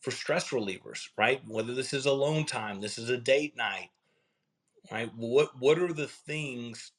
for 0.00 0.10
stress 0.10 0.50
relievers, 0.50 1.08
right? 1.16 1.42
Whether 1.48 1.74
this 1.74 1.92
is 1.92 2.06
alone 2.06 2.46
time, 2.46 2.80
this 2.80 2.98
is 2.98 3.10
a 3.10 3.18
date 3.18 3.56
night, 3.56 3.90
right? 4.92 5.10
What 5.16 5.50
what 5.58 5.78
are 5.78 5.92
the 5.92 6.08
things 6.08 6.92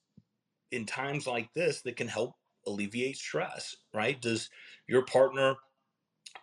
in 0.71 0.85
times 0.85 1.27
like 1.27 1.53
this 1.53 1.81
that 1.83 1.97
can 1.97 2.07
help 2.07 2.35
alleviate 2.67 3.17
stress, 3.17 3.75
right? 3.93 4.21
Does 4.21 4.49
your 4.87 5.03
partner 5.03 5.55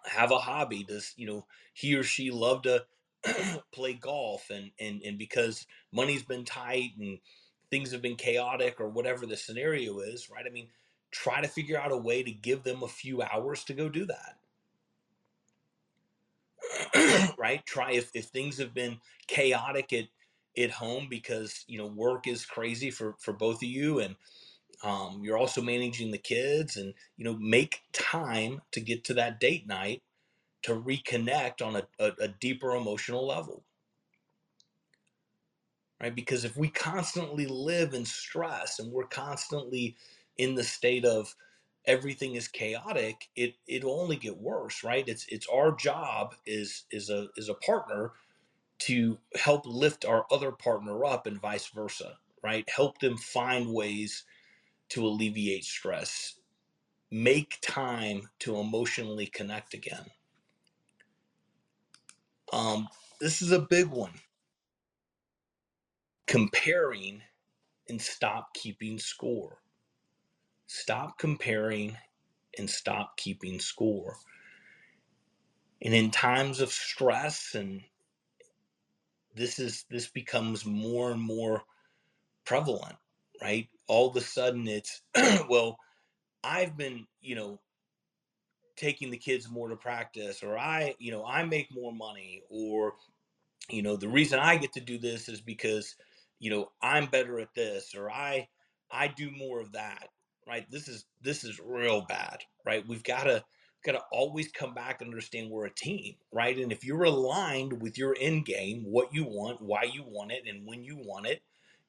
have 0.07 0.31
a 0.33 0.39
hobby? 0.39 0.85
Does 0.85 1.15
you 1.17 1.27
know 1.27 1.47
he 1.75 1.95
or 1.97 2.03
she 2.03 2.31
love 2.31 2.63
to 2.63 2.85
play 3.73 3.95
golf 3.95 4.51
and 4.51 4.71
and 4.81 5.03
and 5.03 5.19
because 5.19 5.67
money's 5.93 6.25
been 6.25 6.45
tight 6.45 6.93
and 6.99 7.19
things 7.71 7.93
have 7.93 8.03
been 8.03 8.17
chaotic 8.17 8.81
or 8.81 8.89
whatever 8.89 9.27
the 9.27 9.37
scenario 9.37 9.99
is, 10.01 10.31
right? 10.31 10.45
I 10.47 10.51
mean, 10.51 10.69
try 11.11 11.41
to 11.41 11.49
figure 11.49 11.79
out 11.79 11.93
a 11.93 11.97
way 11.97 12.23
to 12.23 12.31
give 12.31 12.63
them 12.63 12.83
a 12.83 12.89
few 12.89 13.23
hours 13.23 13.65
to 13.65 13.75
go 13.75 13.89
do 13.89 14.07
that 14.07 14.37
right? 17.39 17.65
Try 17.67 17.93
if, 17.93 18.11
if 18.15 18.27
things 18.27 18.59
have 18.59 18.75
been 18.75 18.99
chaotic 19.27 19.93
at 19.93 20.07
at 20.59 20.71
home 20.71 21.07
because 21.11 21.65
you 21.69 21.79
know 21.79 21.87
work 21.87 22.27
is 22.27 22.47
crazy 22.47 22.91
for 22.91 23.15
for 23.21 23.33
both 23.33 23.57
of 23.57 23.69
you 23.69 24.01
and 24.01 24.17
um, 24.83 25.21
you're 25.23 25.39
also 25.39 25.61
managing 25.63 26.11
the 26.11 26.19
kids 26.19 26.77
and 26.77 26.95
you 27.17 27.25
know 27.25 27.37
make 27.39 27.83
time 27.93 28.63
to 28.73 28.81
get 28.81 29.05
to 29.05 29.15
that 29.15 29.41
date 29.41 29.67
night 29.67 30.03
to 30.63 30.73
reconnect 30.73 31.63
on 31.67 31.77
a, 31.77 31.83
a, 31.99 32.13
a 32.23 32.29
deeper 32.29 32.75
emotional 32.75 33.27
level 33.27 33.65
right? 36.01 36.15
Because 36.15 36.45
if 36.45 36.57
we 36.57 36.69
constantly 36.69 37.47
live 37.47 37.95
in 37.95 38.05
stress 38.05 38.79
and 38.79 38.93
we're 38.93 39.07
constantly 39.07 39.97
in 40.39 40.55
the 40.55 40.65
state 40.65 41.05
of 41.05 41.35
everything 41.87 42.35
is 42.35 42.49
chaotic, 42.49 43.29
it 43.37 43.55
it'll 43.67 44.01
only 44.01 44.17
get 44.17 44.39
worse, 44.39 44.85
right? 44.85 45.09
It's 45.09 45.27
it's 45.31 45.49
our 45.49 45.73
job 45.75 46.35
is 46.47 46.85
is 46.91 47.11
a 47.11 47.29
is 47.37 47.49
a 47.49 47.55
partner 47.55 48.13
to 48.81 49.19
help 49.37 49.67
lift 49.67 50.05
our 50.07 50.27
other 50.33 50.53
partner 50.53 51.05
up 51.07 51.27
and 51.27 51.41
vice 51.41 51.69
versa, 51.69 52.19
right? 52.45 52.69
Help 52.71 53.01
them 53.01 53.19
find 53.19 53.73
ways 53.75 54.25
to 54.91 55.07
alleviate 55.07 55.65
stress. 55.65 56.37
Make 57.11 57.59
time 57.63 58.31
to 58.41 58.59
emotionally 58.59 59.27
connect 59.27 59.75
again. 59.75 60.07
Um, 62.53 62.89
this 63.21 63.43
is 63.43 63.53
a 63.53 63.61
big 63.61 63.89
one. 63.89 64.13
Comparing 66.27 67.23
and 67.89 68.01
stop 68.01 68.53
keeping 68.55 68.99
score. 68.99 69.59
Stop 70.67 71.19
comparing 71.19 71.97
and 72.59 72.69
stop 72.69 73.17
keeping 73.17 73.61
score. 73.61 74.17
And 75.83 75.95
in 75.95 76.11
times 76.11 76.61
of 76.61 76.71
stress 76.73 77.55
and 77.55 77.83
this 79.35 79.59
is 79.59 79.85
this 79.91 80.09
becomes 80.09 80.65
more 80.65 81.13
and 81.13 81.21
more 81.21 81.63
prevalent, 82.45 82.97
right? 83.43 83.69
All 83.87 84.09
of 84.09 84.17
a 84.17 84.21
sudden 84.21 84.67
it's 84.67 85.03
well, 85.49 85.79
I've 86.43 86.77
been, 86.77 87.07
you 87.21 87.35
know, 87.35 87.61
taking 88.77 89.11
the 89.11 89.19
kids 89.19 89.49
more 89.49 89.69
to 89.69 89.77
practice 89.77 90.43
or 90.43 90.59
I, 90.59 90.95
you 90.99 91.13
know, 91.13 91.25
I 91.25 91.45
make 91.45 91.73
more 91.73 91.93
money 91.93 92.43
or 92.49 92.95
you 93.69 93.83
know, 93.83 93.97
the 93.97 94.09
reason 94.09 94.39
I 94.39 94.57
get 94.57 94.73
to 94.75 94.81
do 94.81 94.99
this 94.99 95.29
is 95.29 95.41
because, 95.41 95.97
you 96.39 96.51
know, 96.51 96.71
I'm 96.83 97.07
better 97.07 97.41
at 97.41 97.55
this 97.55 97.95
or 97.95 98.11
I 98.11 98.49
I 98.91 99.09
do 99.09 99.31
more 99.31 99.61
of 99.61 99.73
that, 99.73 100.09
right? 100.47 100.71
This 100.71 100.89
is 100.89 101.05
this 101.23 101.45
is 101.45 101.61
real 101.61 102.03
bad, 102.03 102.39
right? 102.65 102.87
We've 102.87 103.05
got 103.05 103.25
to 103.25 103.45
got 103.85 103.93
to 103.93 104.03
always 104.11 104.51
come 104.51 104.75
back 104.75 105.01
and 105.01 105.09
understand 105.09 105.51
we're 105.51 105.67
a 105.67 105.75
team, 105.75 106.17
right? 106.33 106.59
And 106.59 106.73
if 106.73 106.85
you're 106.85 107.05
aligned 107.05 107.81
with 107.81 107.97
your 107.97 108.17
end 108.21 108.45
game, 108.45 108.83
what 108.85 109.15
you 109.15 109.25
want, 109.25 109.63
why 109.63 109.85
you 109.85 110.05
want 110.05 110.33
it, 110.33 110.43
and 110.49 110.67
when 110.67 110.83
you 110.83 110.97
want 110.97 111.27
it, 111.27 111.43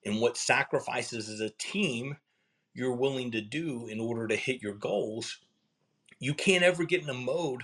and 0.06 0.22
what 0.22 0.38
sacrifices 0.38 1.30
as 1.30 1.39
a 1.39 1.50
team 1.58 2.18
you're 2.74 2.96
willing 2.96 3.32
to 3.32 3.42
do 3.42 3.88
in 3.88 4.00
order 4.00 4.27
to 4.27 4.36
hit 4.36 4.62
your 4.62 4.75
goals, 4.75 5.39
you 6.20 6.34
can't 6.34 6.63
ever 6.63 6.84
get 6.84 7.01
in 7.01 7.10
a 7.10 7.13
mode 7.13 7.63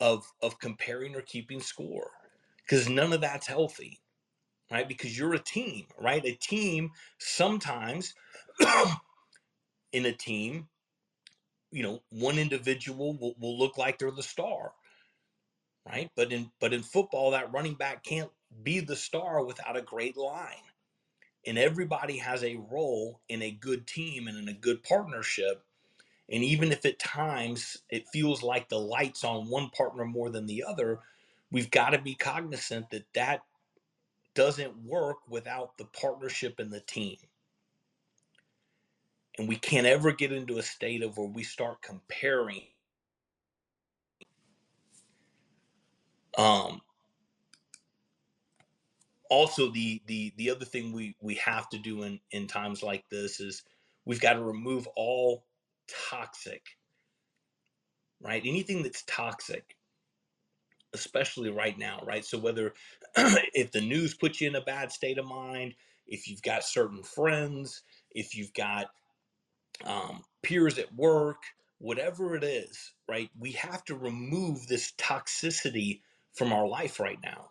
of 0.00 0.24
of 0.42 0.58
comparing 0.58 1.14
or 1.14 1.22
keeping 1.22 1.60
score 1.60 2.10
because 2.64 2.88
none 2.88 3.12
of 3.12 3.20
that's 3.20 3.46
healthy, 3.46 4.00
right? 4.70 4.88
Because 4.88 5.16
you're 5.16 5.34
a 5.34 5.38
team, 5.38 5.86
right? 5.98 6.24
A 6.24 6.32
team 6.32 6.90
sometimes 7.18 8.14
in 9.92 10.06
a 10.06 10.12
team, 10.12 10.68
you 11.70 11.82
know, 11.82 12.02
one 12.10 12.38
individual 12.38 13.16
will, 13.16 13.34
will 13.38 13.58
look 13.58 13.78
like 13.78 13.98
they're 13.98 14.10
the 14.10 14.22
star, 14.22 14.72
right? 15.86 16.10
But 16.16 16.32
in 16.32 16.50
but 16.60 16.72
in 16.72 16.82
football, 16.82 17.32
that 17.32 17.52
running 17.52 17.74
back 17.74 18.04
can't 18.04 18.30
be 18.62 18.80
the 18.80 18.96
star 18.96 19.44
without 19.44 19.76
a 19.76 19.82
great 19.82 20.16
line. 20.16 20.56
And 21.46 21.58
everybody 21.58 22.18
has 22.18 22.42
a 22.42 22.56
role 22.70 23.20
in 23.28 23.42
a 23.42 23.50
good 23.50 23.86
team 23.86 24.28
and 24.28 24.38
in 24.38 24.48
a 24.48 24.58
good 24.58 24.82
partnership. 24.82 25.62
And 26.30 26.42
even 26.42 26.72
if 26.72 26.86
at 26.86 26.98
times 26.98 27.78
it 27.90 28.08
feels 28.08 28.42
like 28.42 28.68
the 28.68 28.78
lights 28.78 29.24
on 29.24 29.50
one 29.50 29.68
partner 29.70 30.06
more 30.06 30.30
than 30.30 30.46
the 30.46 30.64
other, 30.64 31.00
we've 31.50 31.70
got 31.70 31.90
to 31.90 31.98
be 32.00 32.14
cognizant 32.14 32.90
that 32.90 33.04
that 33.14 33.42
doesn't 34.34 34.76
work 34.84 35.18
without 35.28 35.76
the 35.78 35.84
partnership 35.86 36.58
and 36.58 36.72
the 36.72 36.80
team. 36.80 37.16
And 39.38 39.48
we 39.48 39.56
can't 39.56 39.86
ever 39.86 40.12
get 40.12 40.32
into 40.32 40.58
a 40.58 40.62
state 40.62 41.02
of 41.02 41.16
where 41.16 41.26
we 41.26 41.42
start 41.42 41.82
comparing. 41.82 42.62
Um, 46.38 46.80
also, 49.30 49.70
the 49.70 50.00
the 50.06 50.32
the 50.36 50.50
other 50.50 50.64
thing 50.64 50.92
we 50.92 51.16
we 51.20 51.34
have 51.36 51.68
to 51.70 51.78
do 51.78 52.02
in 52.04 52.20
in 52.30 52.46
times 52.46 52.82
like 52.82 53.08
this 53.10 53.40
is 53.40 53.62
we've 54.04 54.20
got 54.20 54.34
to 54.34 54.42
remove 54.42 54.86
all 54.96 55.44
toxic, 56.10 56.62
right? 58.20 58.42
Anything 58.44 58.82
that's 58.82 59.02
toxic, 59.06 59.76
especially 60.92 61.50
right 61.50 61.78
now, 61.78 62.00
right? 62.06 62.24
So 62.24 62.38
whether 62.38 62.74
if 63.54 63.72
the 63.72 63.80
news 63.80 64.14
puts 64.14 64.40
you 64.40 64.48
in 64.48 64.56
a 64.56 64.62
bad 64.62 64.92
state 64.92 65.18
of 65.18 65.26
mind, 65.26 65.74
if 66.06 66.28
you've 66.28 66.42
got 66.42 66.64
certain 66.64 67.02
friends, 67.02 67.82
if 68.12 68.36
you've 68.36 68.54
got 68.54 68.88
um, 69.84 70.24
peers 70.42 70.78
at 70.78 70.94
work, 70.94 71.42
whatever 71.78 72.36
it 72.36 72.44
is, 72.44 72.92
right? 73.08 73.30
We 73.38 73.52
have 73.52 73.84
to 73.86 73.96
remove 73.96 74.66
this 74.68 74.92
toxicity 74.98 76.02
from 76.34 76.52
our 76.52 76.66
life 76.68 77.00
right 77.00 77.18
now, 77.24 77.50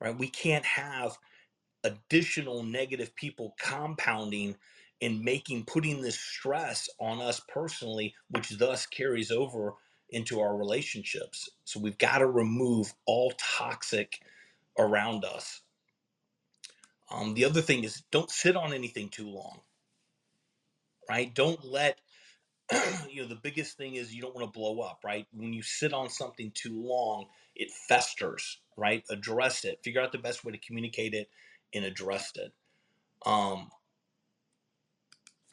right? 0.00 0.18
We 0.18 0.28
can't 0.28 0.64
have 0.66 1.18
additional 1.84 2.62
negative 2.62 3.14
people 3.16 3.54
compounding 3.58 4.56
and 5.00 5.20
making 5.22 5.64
putting 5.64 6.00
this 6.02 6.18
stress 6.20 6.88
on 7.00 7.20
us 7.20 7.40
personally, 7.48 8.14
which 8.30 8.50
thus 8.50 8.86
carries 8.86 9.30
over 9.30 9.74
into 10.10 10.40
our 10.40 10.56
relationships. 10.56 11.48
So 11.64 11.80
we've 11.80 11.98
got 11.98 12.18
to 12.18 12.26
remove 12.26 12.92
all 13.06 13.32
toxic 13.38 14.20
around 14.78 15.24
us. 15.24 15.60
Um, 17.10 17.34
the 17.34 17.44
other 17.44 17.60
thing 17.60 17.84
is 17.84 18.02
don't 18.10 18.30
sit 18.30 18.56
on 18.56 18.72
anything 18.72 19.08
too 19.08 19.28
long, 19.28 19.60
right? 21.08 21.32
Don't 21.34 21.62
let, 21.64 21.98
you 23.10 23.22
know, 23.22 23.28
the 23.28 23.40
biggest 23.42 23.76
thing 23.76 23.96
is 23.96 24.14
you 24.14 24.22
don't 24.22 24.34
want 24.34 24.46
to 24.46 24.58
blow 24.58 24.80
up, 24.80 25.00
right? 25.04 25.26
When 25.32 25.52
you 25.52 25.62
sit 25.62 25.92
on 25.92 26.08
something 26.08 26.52
too 26.54 26.82
long, 26.82 27.26
it 27.54 27.70
festers, 27.88 28.60
right? 28.76 29.04
Address 29.10 29.64
it, 29.64 29.80
figure 29.84 30.00
out 30.00 30.12
the 30.12 30.18
best 30.18 30.44
way 30.44 30.52
to 30.52 30.58
communicate 30.58 31.12
it 31.12 31.28
and 31.74 31.84
address 31.84 32.32
it. 32.36 32.52
Um, 33.26 33.68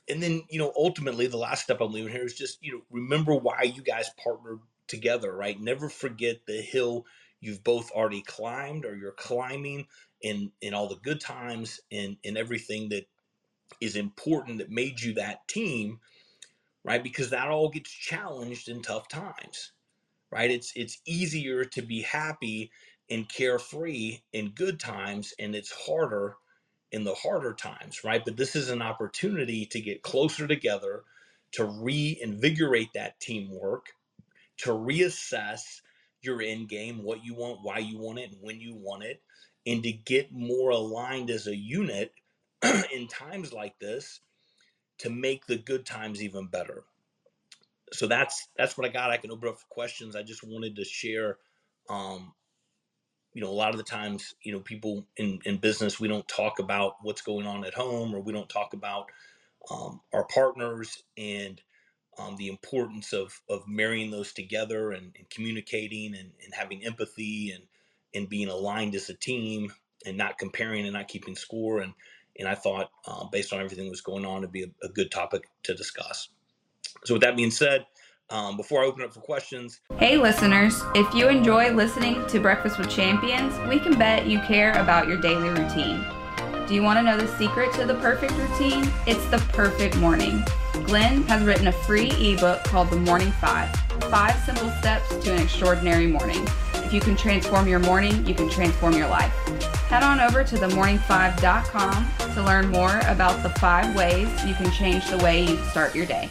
and 0.10 0.24
then, 0.24 0.44
you 0.50 0.60
know, 0.60 0.74
ultimately, 0.78 1.28
the 1.28 1.38
last 1.38 1.64
step 1.64 1.82
I'm 1.82 1.92
leaving 1.92 2.12
here 2.12 2.26
is 2.26 2.34
just, 2.34 2.58
you 2.62 2.74
know, 2.74 2.82
remember 2.90 3.36
why 3.36 3.64
you 3.64 3.84
guys 3.84 4.10
partnered 4.22 4.60
together, 4.88 5.36
right? 5.36 5.60
Never 5.60 5.90
forget 5.90 6.46
the 6.48 6.62
hill 6.62 7.06
you've 7.42 7.64
both 7.64 7.92
already 7.92 8.22
climbed 8.24 8.86
or 8.86 8.96
you're 8.98 9.14
climbing 9.14 9.88
in 10.22 10.52
in 10.62 10.74
all 10.74 10.88
the 10.90 10.98
good 10.98 11.22
times 11.22 11.80
and 11.92 12.18
in 12.24 12.38
everything 12.38 12.90
that 12.90 13.08
is 13.82 13.96
important 13.98 14.60
that 14.60 14.72
made 14.72 15.02
you 15.02 15.14
that 15.16 15.48
team 15.48 16.00
right? 16.86 17.04
Because 17.04 17.32
that 17.32 17.50
all 17.50 17.70
gets 17.70 17.92
challenged 17.92 18.70
in 18.70 18.82
tough 18.82 19.08
times 19.10 19.74
right? 20.32 20.52
It's 20.52 20.74
it's 20.76 21.00
easier 21.06 21.66
to 21.66 21.82
be 21.82 22.02
happy 22.02 22.72
and 23.10 23.30
carefree 23.30 24.20
in 24.34 24.50
good 24.52 24.80
times 24.80 25.34
and 25.40 25.56
it's 25.56 25.72
harder 25.72 26.36
in 26.92 27.04
the 27.04 27.16
harder 27.16 27.54
times 27.54 28.04
right? 28.04 28.24
But 28.24 28.38
this 28.38 28.56
is 28.56 28.70
an 28.70 28.82
opportunity 28.82 29.66
to 29.68 29.82
get 29.82 30.04
closer 30.04 30.48
together 30.48 31.04
to 31.54 31.66
reinvigorate 31.66 32.94
that 32.94 33.20
teamwork 33.20 33.88
to 34.58 34.72
reassess 34.72 35.82
your 36.22 36.42
end 36.42 36.70
game, 36.70 37.04
what 37.04 37.24
you 37.24 37.36
want, 37.36 37.62
why 37.64 37.80
you 37.80 37.98
want 37.98 38.20
it, 38.20 38.32
and 38.32 38.42
when 38.42 38.60
you 38.60 38.76
want 38.76 39.04
it, 39.04 39.22
and 39.66 39.84
to 39.84 39.92
get 39.92 40.32
more 40.32 40.72
aligned 40.72 41.30
as 41.30 41.48
a 41.48 41.56
unit 41.56 42.14
in 42.94 43.08
times 43.08 43.54
like 43.54 43.80
this 43.80 44.22
to 45.00 45.10
make 45.10 45.46
the 45.48 45.58
good 45.58 45.86
times 45.86 46.24
even 46.24 46.48
better. 46.48 46.84
So 47.94 48.08
that's 48.08 48.50
that's 48.58 48.78
what 48.78 48.88
I 48.88 48.92
got. 48.92 49.12
I 49.12 49.18
can 49.18 49.32
open 49.32 49.50
up 49.50 49.60
for 49.60 49.68
questions. 49.70 50.16
I 50.16 50.24
just 50.24 50.44
wanted 50.44 50.76
to 50.78 50.86
share 50.86 51.38
um, 51.90 52.34
you 53.34 53.42
know, 53.42 53.50
a 53.50 53.54
lot 53.54 53.72
of 53.72 53.78
the 53.78 53.84
times, 53.84 54.36
you 54.44 54.52
know, 54.52 54.60
people 54.60 55.06
in, 55.18 55.40
in 55.46 55.58
business, 55.58 56.00
we 56.00 56.08
don't 56.08 56.28
talk 56.28 56.60
about 56.60 56.96
what's 57.02 57.22
going 57.22 57.46
on 57.46 57.66
at 57.66 57.74
home 57.74 58.14
or 58.16 58.20
we 58.20 58.34
don't 58.34 58.50
talk 58.50 58.74
about 58.74 59.08
um, 59.72 60.02
our 60.14 60.26
partners 60.26 61.04
and 61.18 61.62
um, 62.18 62.36
the 62.38 62.48
importance 62.48 63.14
of 63.14 63.40
of 63.50 63.68
marrying 63.68 64.12
those 64.12 64.34
together 64.34 64.92
and, 64.92 65.14
and 65.18 65.30
communicating 65.30 66.16
and, 66.16 66.32
and 66.44 66.54
having 66.54 66.86
empathy 66.86 67.52
and 67.52 67.64
and 68.16 68.30
being 68.30 68.50
aligned 68.50 68.96
as 68.96 69.10
a 69.10 69.14
team 69.14 69.72
and 70.06 70.18
not 70.18 70.38
comparing 70.38 70.86
and 70.86 70.94
not 70.94 71.08
keeping 71.08 71.36
score 71.36 71.82
and 71.82 71.94
and 72.38 72.48
I 72.48 72.56
thought 72.56 72.90
uh, 73.08 73.26
based 73.26 73.54
on 73.54 73.60
everything 73.60 73.86
that 73.86 73.92
was 73.92 74.02
going 74.02 74.26
on 74.26 74.40
it'd 74.40 74.52
be 74.52 74.64
a, 74.64 74.86
a 74.86 74.90
good 74.90 75.12
topic 75.12 75.44
to 75.64 75.74
discuss. 75.74 76.30
So 77.06 77.16
with 77.16 77.22
that 77.22 77.38
being 77.38 77.52
said, 77.52 77.86
um, 78.30 78.58
before 78.58 78.84
I 78.84 78.86
open 78.86 79.04
up 79.04 79.14
for 79.14 79.22
questions. 79.22 79.82
Hey, 79.98 80.18
listeners, 80.18 80.82
if 80.96 81.14
you 81.14 81.28
enjoy 81.28 81.72
listening 81.72 82.26
to 82.28 82.40
Breakfast 82.40 82.78
with 82.78 82.90
Champions, 82.90 83.58
we 83.68 83.80
can 83.80 83.98
bet 83.98 84.28
you 84.28 84.40
care 84.42 84.74
about 84.74 85.08
your 85.08 85.20
daily 85.20 85.50
routine. 85.50 86.06
Do 86.68 86.76
you 86.76 86.84
want 86.84 87.00
to 87.00 87.04
know 87.04 87.18
the 87.18 87.28
secret 87.38 87.74
to 87.74 87.86
the 87.86 87.96
perfect 87.96 88.34
routine? 88.34 88.92
It's 89.08 89.26
the 89.28 89.40
perfect 89.52 89.98
morning. 89.98 90.44
Glenn 90.86 91.24
has 91.24 91.44
written 91.44 91.68
a 91.68 91.72
free 91.72 92.12
ebook 92.12 92.64
called 92.64 92.90
The 92.90 92.98
Morning 92.98 93.32
Five 93.34 93.70
Five 94.10 94.40
Simple 94.44 94.70
Steps 94.80 95.16
to 95.24 95.34
an 95.34 95.42
Extraordinary 95.42 96.08
Morning. 96.08 96.48
If 96.76 96.94
you 96.94 97.02
can 97.02 97.16
transform 97.16 97.68
your 97.68 97.80
morning, 97.80 98.26
you 98.26 98.34
can 98.34 98.50
transform 98.50 98.94
your 98.94 99.08
life. 99.08 99.32
Head 99.90 100.04
on 100.04 100.20
over 100.20 100.44
to 100.44 100.56
themorning5.com 100.56 102.34
to 102.34 102.44
learn 102.44 102.70
more 102.70 103.00
about 103.06 103.44
the 103.44 103.50
five 103.60 103.96
ways 103.96 104.28
you 104.46 104.54
can 104.56 104.72
change 104.72 105.08
the 105.10 105.18
way 105.20 105.46
you 105.46 105.58
start 105.66 105.94
your 105.94 106.06
day. 106.06 106.30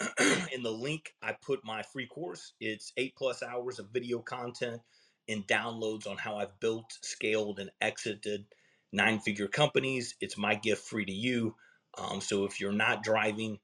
in 0.52 0.62
the 0.62 0.70
link, 0.70 1.14
I 1.22 1.36
put 1.42 1.64
my 1.64 1.82
free 1.82 2.06
course. 2.06 2.52
It's 2.60 2.92
eight 2.96 3.14
plus 3.16 3.42
hours 3.42 3.78
of 3.78 3.88
video 3.90 4.20
content 4.20 4.80
and 5.28 5.46
downloads 5.46 6.06
on 6.06 6.16
how 6.16 6.36
I've 6.36 6.58
built, 6.60 6.92
scaled, 7.02 7.58
and 7.58 7.70
exited 7.80 8.44
nine 8.92 9.20
figure 9.20 9.48
companies. 9.48 10.14
It's 10.20 10.38
my 10.38 10.54
gift 10.54 10.86
free 10.86 11.04
to 11.04 11.12
you. 11.12 11.54
Um, 11.98 12.20
so 12.20 12.44
if 12.44 12.60
you're 12.60 12.72
not 12.72 13.02
driving, 13.02 13.58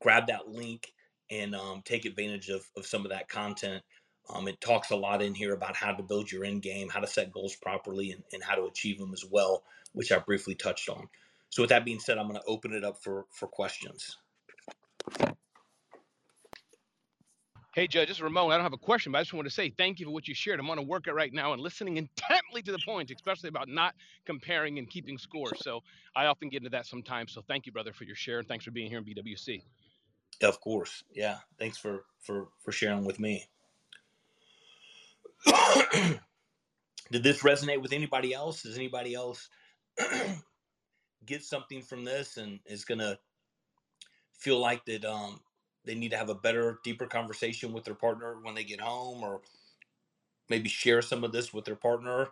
grab 0.00 0.26
that 0.28 0.48
link 0.48 0.92
and 1.30 1.54
um, 1.54 1.82
take 1.84 2.04
advantage 2.04 2.48
of, 2.48 2.64
of 2.76 2.86
some 2.86 3.04
of 3.04 3.10
that 3.10 3.28
content. 3.28 3.82
Um, 4.30 4.46
it 4.46 4.60
talks 4.60 4.90
a 4.90 4.96
lot 4.96 5.22
in 5.22 5.34
here 5.34 5.54
about 5.54 5.74
how 5.74 5.92
to 5.92 6.02
build 6.02 6.30
your 6.30 6.44
end 6.44 6.62
game, 6.62 6.88
how 6.88 7.00
to 7.00 7.06
set 7.06 7.32
goals 7.32 7.56
properly, 7.56 8.12
and, 8.12 8.22
and 8.32 8.42
how 8.42 8.54
to 8.54 8.64
achieve 8.64 8.98
them 8.98 9.12
as 9.12 9.24
well, 9.30 9.62
which 9.92 10.12
I 10.12 10.18
briefly 10.18 10.54
touched 10.54 10.88
on. 10.88 11.08
So 11.50 11.62
with 11.62 11.70
that 11.70 11.84
being 11.84 11.98
said, 11.98 12.18
I'm 12.18 12.28
going 12.28 12.40
to 12.40 12.46
open 12.46 12.74
it 12.74 12.84
up 12.84 13.02
for 13.02 13.24
for 13.30 13.48
questions. 13.48 14.18
Hey, 17.78 17.86
Judge, 17.86 18.20
Ramon. 18.20 18.50
I 18.50 18.56
don't 18.56 18.64
have 18.64 18.72
a 18.72 18.76
question, 18.76 19.12
but 19.12 19.18
I 19.18 19.20
just 19.20 19.32
want 19.32 19.46
to 19.46 19.54
say 19.54 19.70
thank 19.70 20.00
you 20.00 20.06
for 20.06 20.10
what 20.10 20.26
you 20.26 20.34
shared. 20.34 20.58
I'm 20.58 20.68
on 20.68 20.78
a 20.78 20.82
workout 20.82 21.14
right 21.14 21.32
now 21.32 21.52
and 21.52 21.62
listening 21.62 21.96
intently 21.96 22.60
to 22.62 22.72
the 22.72 22.80
points, 22.84 23.12
especially 23.14 23.50
about 23.50 23.68
not 23.68 23.94
comparing 24.26 24.80
and 24.80 24.90
keeping 24.90 25.16
score. 25.16 25.54
So 25.54 25.84
I 26.16 26.26
often 26.26 26.48
get 26.48 26.56
into 26.56 26.70
that 26.70 26.86
sometimes. 26.86 27.30
So 27.30 27.40
thank 27.46 27.66
you, 27.66 27.72
brother, 27.72 27.92
for 27.92 28.02
your 28.02 28.16
share, 28.16 28.40
and 28.40 28.48
thanks 28.48 28.64
for 28.64 28.72
being 28.72 28.90
here 28.90 28.98
in 28.98 29.04
BWC. 29.04 29.62
Of 30.42 30.60
course, 30.60 31.04
yeah. 31.14 31.38
Thanks 31.56 31.78
for 31.78 32.02
for 32.20 32.48
for 32.64 32.72
sharing 32.72 33.04
with 33.04 33.20
me. 33.20 33.44
Did 35.46 36.18
this 37.12 37.44
resonate 37.44 37.80
with 37.80 37.92
anybody 37.92 38.34
else? 38.34 38.64
Does 38.64 38.76
anybody 38.76 39.14
else 39.14 39.48
get 41.26 41.44
something 41.44 41.82
from 41.82 42.04
this 42.04 42.38
and 42.38 42.58
is 42.66 42.84
gonna 42.84 43.20
feel 44.32 44.58
like 44.58 44.84
that 44.86 45.04
um, 45.04 45.38
they 45.88 45.96
need 45.96 46.12
to 46.12 46.18
have 46.18 46.30
a 46.30 46.36
better, 46.36 46.80
deeper 46.84 47.08
conversation 47.08 47.74
with 47.74 47.84
their 47.84 47.96
partner 47.96 48.38
when 48.42 48.54
they 48.54 48.64
get 48.64 48.80
home, 48.82 49.24
or 49.24 49.42
maybe 50.50 50.68
share 50.68 51.02
some 51.02 51.24
of 51.24 51.32
this 51.32 51.54
with 51.54 51.66
their 51.66 51.76
partner. 51.76 52.30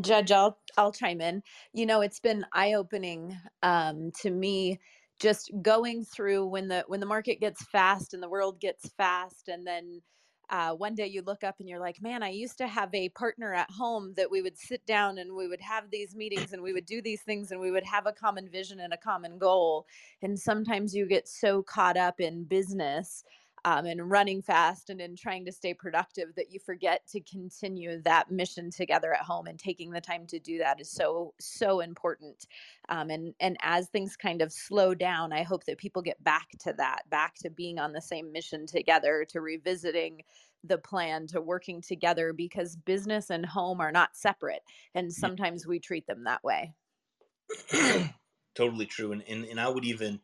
Judge, 0.00 0.32
I'll 0.32 0.58
I'll 0.76 0.92
chime 0.92 1.20
in. 1.20 1.42
You 1.72 1.86
know, 1.86 2.00
it's 2.02 2.20
been 2.20 2.46
eye 2.52 2.74
opening 2.74 3.36
um, 3.62 4.12
to 4.22 4.30
me 4.30 4.80
just 5.20 5.50
going 5.62 6.04
through 6.04 6.46
when 6.46 6.68
the 6.68 6.84
when 6.88 7.00
the 7.00 7.06
market 7.06 7.40
gets 7.40 7.64
fast 7.66 8.14
and 8.14 8.22
the 8.22 8.28
world 8.28 8.60
gets 8.60 8.90
fast, 8.98 9.48
and 9.48 9.66
then 9.66 10.02
uh, 10.50 10.72
one 10.72 10.94
day 10.94 11.06
you 11.06 11.22
look 11.22 11.44
up 11.44 11.56
and 11.58 11.68
you're 11.68 11.80
like, 11.80 12.02
man, 12.02 12.22
I 12.22 12.30
used 12.30 12.58
to 12.58 12.66
have 12.66 12.94
a 12.94 13.08
partner 13.10 13.54
at 13.54 13.70
home 13.70 14.14
that 14.16 14.30
we 14.30 14.42
would 14.42 14.58
sit 14.58 14.84
down 14.86 15.18
and 15.18 15.34
we 15.34 15.48
would 15.48 15.60
have 15.60 15.90
these 15.90 16.14
meetings 16.14 16.52
and 16.52 16.62
we 16.62 16.72
would 16.72 16.86
do 16.86 17.00
these 17.00 17.22
things 17.22 17.50
and 17.50 17.60
we 17.60 17.70
would 17.70 17.84
have 17.84 18.06
a 18.06 18.12
common 18.12 18.48
vision 18.48 18.80
and 18.80 18.92
a 18.92 18.98
common 18.98 19.38
goal. 19.38 19.86
And 20.22 20.38
sometimes 20.38 20.94
you 20.94 21.06
get 21.06 21.28
so 21.28 21.62
caught 21.62 21.96
up 21.96 22.20
in 22.20 22.44
business 22.44 23.24
um, 23.64 23.86
and 23.86 24.10
running 24.10 24.42
fast 24.42 24.90
and 24.90 25.00
in 25.00 25.16
trying 25.16 25.44
to 25.44 25.52
stay 25.52 25.72
productive 25.72 26.34
that 26.36 26.52
you 26.52 26.60
forget 26.60 27.06
to 27.08 27.20
continue 27.20 28.00
that 28.02 28.30
mission 28.30 28.70
together 28.70 29.14
at 29.14 29.22
home 29.22 29.46
and 29.46 29.58
taking 29.58 29.90
the 29.90 30.00
time 30.00 30.26
to 30.26 30.38
do 30.38 30.58
that 30.58 30.80
is 30.80 30.90
so 30.90 31.32
so 31.40 31.80
important. 31.80 32.46
Um, 32.88 33.10
and 33.10 33.34
and 33.40 33.56
as 33.62 33.88
things 33.88 34.16
kind 34.16 34.42
of 34.42 34.52
slow 34.52 34.94
down 34.94 35.32
i 35.32 35.42
hope 35.42 35.64
that 35.64 35.78
people 35.78 36.02
get 36.02 36.22
back 36.22 36.48
to 36.60 36.72
that 36.74 37.02
back 37.10 37.34
to 37.36 37.50
being 37.50 37.78
on 37.78 37.92
the 37.92 38.00
same 38.00 38.32
mission 38.32 38.66
together 38.66 39.24
to 39.30 39.40
revisiting 39.40 40.22
the 40.64 40.78
plan 40.78 41.26
to 41.28 41.40
working 41.40 41.80
together 41.80 42.32
because 42.32 42.76
business 42.76 43.30
and 43.30 43.44
home 43.44 43.80
are 43.80 43.92
not 43.92 44.16
separate 44.16 44.62
and 44.94 45.12
sometimes 45.12 45.66
we 45.66 45.78
treat 45.78 46.06
them 46.06 46.24
that 46.24 46.42
way. 46.42 46.72
Totally 48.54 48.86
true 48.86 49.12
and, 49.12 49.22
and 49.28 49.44
and 49.44 49.60
i 49.60 49.68
would 49.68 49.84
even 49.84 50.20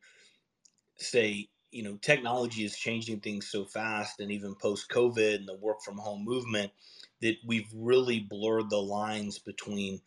say 0.97 1.49
you 1.71 1.83
know 1.83 1.97
technology 1.97 2.65
is 2.65 2.77
changing 2.77 3.21
things 3.21 3.49
so 3.51 3.65
fast 3.65 4.21
and 4.21 4.33
even 4.33 4.55
post 4.57 4.91
covid 4.91 5.37
and 5.37 5.49
the 5.49 5.55
work 5.55 5.83
from 5.83 5.99
home 5.99 6.25
movement 6.25 6.73
that 7.21 7.37
we've 7.47 7.71
really 7.75 8.21
blurred 8.21 8.71
the 8.71 8.81
lines 8.81 9.39
between 9.39 10.01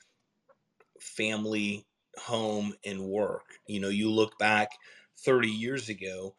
family 1.00 1.86
home 2.18 2.74
and 2.86 3.06
work. 3.06 3.46
You 3.68 3.80
know 3.80 3.90
you 3.90 4.10
look 4.12 4.38
back 4.38 4.70
30 5.18 5.50
years 5.50 5.90
ago 5.90 6.36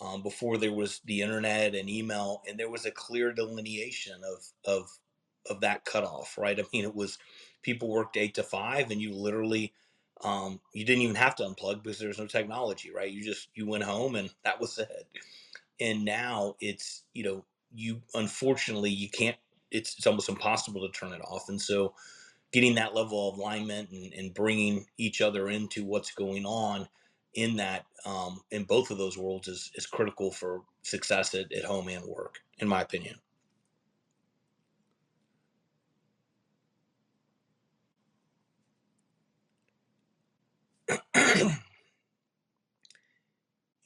um, 0.00 0.22
before 0.22 0.58
there 0.58 0.72
was 0.72 1.00
the 1.04 1.22
internet 1.22 1.74
and 1.74 1.88
email 1.88 2.42
and 2.48 2.58
there 2.58 2.70
was 2.70 2.86
a 2.86 2.90
clear 2.90 3.32
delineation 3.32 4.22
of 4.24 4.44
of 4.64 4.98
of 5.48 5.60
that 5.60 5.84
cutoff 5.84 6.36
right? 6.38 6.58
I 6.58 6.64
mean 6.72 6.84
it 6.84 6.94
was 6.94 7.18
people 7.62 7.88
worked 7.88 8.16
eight 8.16 8.34
to 8.34 8.42
five 8.42 8.90
and 8.90 9.00
you 9.00 9.14
literally 9.14 9.74
um, 10.24 10.60
you 10.72 10.84
didn't 10.84 11.02
even 11.02 11.16
have 11.16 11.36
to 11.36 11.44
unplug 11.44 11.82
because 11.82 11.98
there 11.98 12.08
was 12.08 12.18
no 12.18 12.26
technology, 12.26 12.90
right? 12.90 13.10
You 13.10 13.22
just 13.22 13.48
you 13.54 13.66
went 13.66 13.84
home 13.84 14.16
and 14.16 14.30
that 14.44 14.60
was 14.60 14.78
it. 14.78 15.06
And 15.80 16.04
now 16.04 16.56
it's 16.60 17.04
you 17.14 17.24
know 17.24 17.44
you 17.72 18.02
unfortunately 18.14 18.90
you 18.90 19.08
can't. 19.08 19.36
It's 19.70 19.96
it's 19.96 20.06
almost 20.06 20.28
impossible 20.28 20.86
to 20.86 20.98
turn 20.98 21.12
it 21.12 21.20
off. 21.22 21.48
And 21.48 21.60
so 21.60 21.94
getting 22.52 22.76
that 22.76 22.94
level 22.94 23.30
of 23.30 23.38
alignment 23.38 23.90
and, 23.90 24.12
and 24.14 24.34
bringing 24.34 24.86
each 24.96 25.20
other 25.20 25.48
into 25.48 25.84
what's 25.84 26.12
going 26.12 26.46
on 26.46 26.88
in 27.34 27.56
that 27.56 27.84
um, 28.06 28.40
in 28.50 28.64
both 28.64 28.90
of 28.90 28.98
those 28.98 29.18
worlds 29.18 29.48
is 29.48 29.70
is 29.74 29.86
critical 29.86 30.30
for 30.32 30.62
success 30.82 31.34
at, 31.34 31.52
at 31.52 31.64
home 31.64 31.88
and 31.88 32.04
work, 32.06 32.38
in 32.58 32.68
my 32.68 32.80
opinion. 32.80 33.16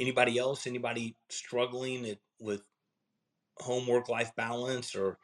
Anybody 0.03 0.39
else 0.39 0.67
anybody 0.67 1.17
struggling 1.31 2.17
with 2.41 2.63
homework 3.59 4.09
life 4.09 4.33
balance 4.37 4.95
or 4.95 5.19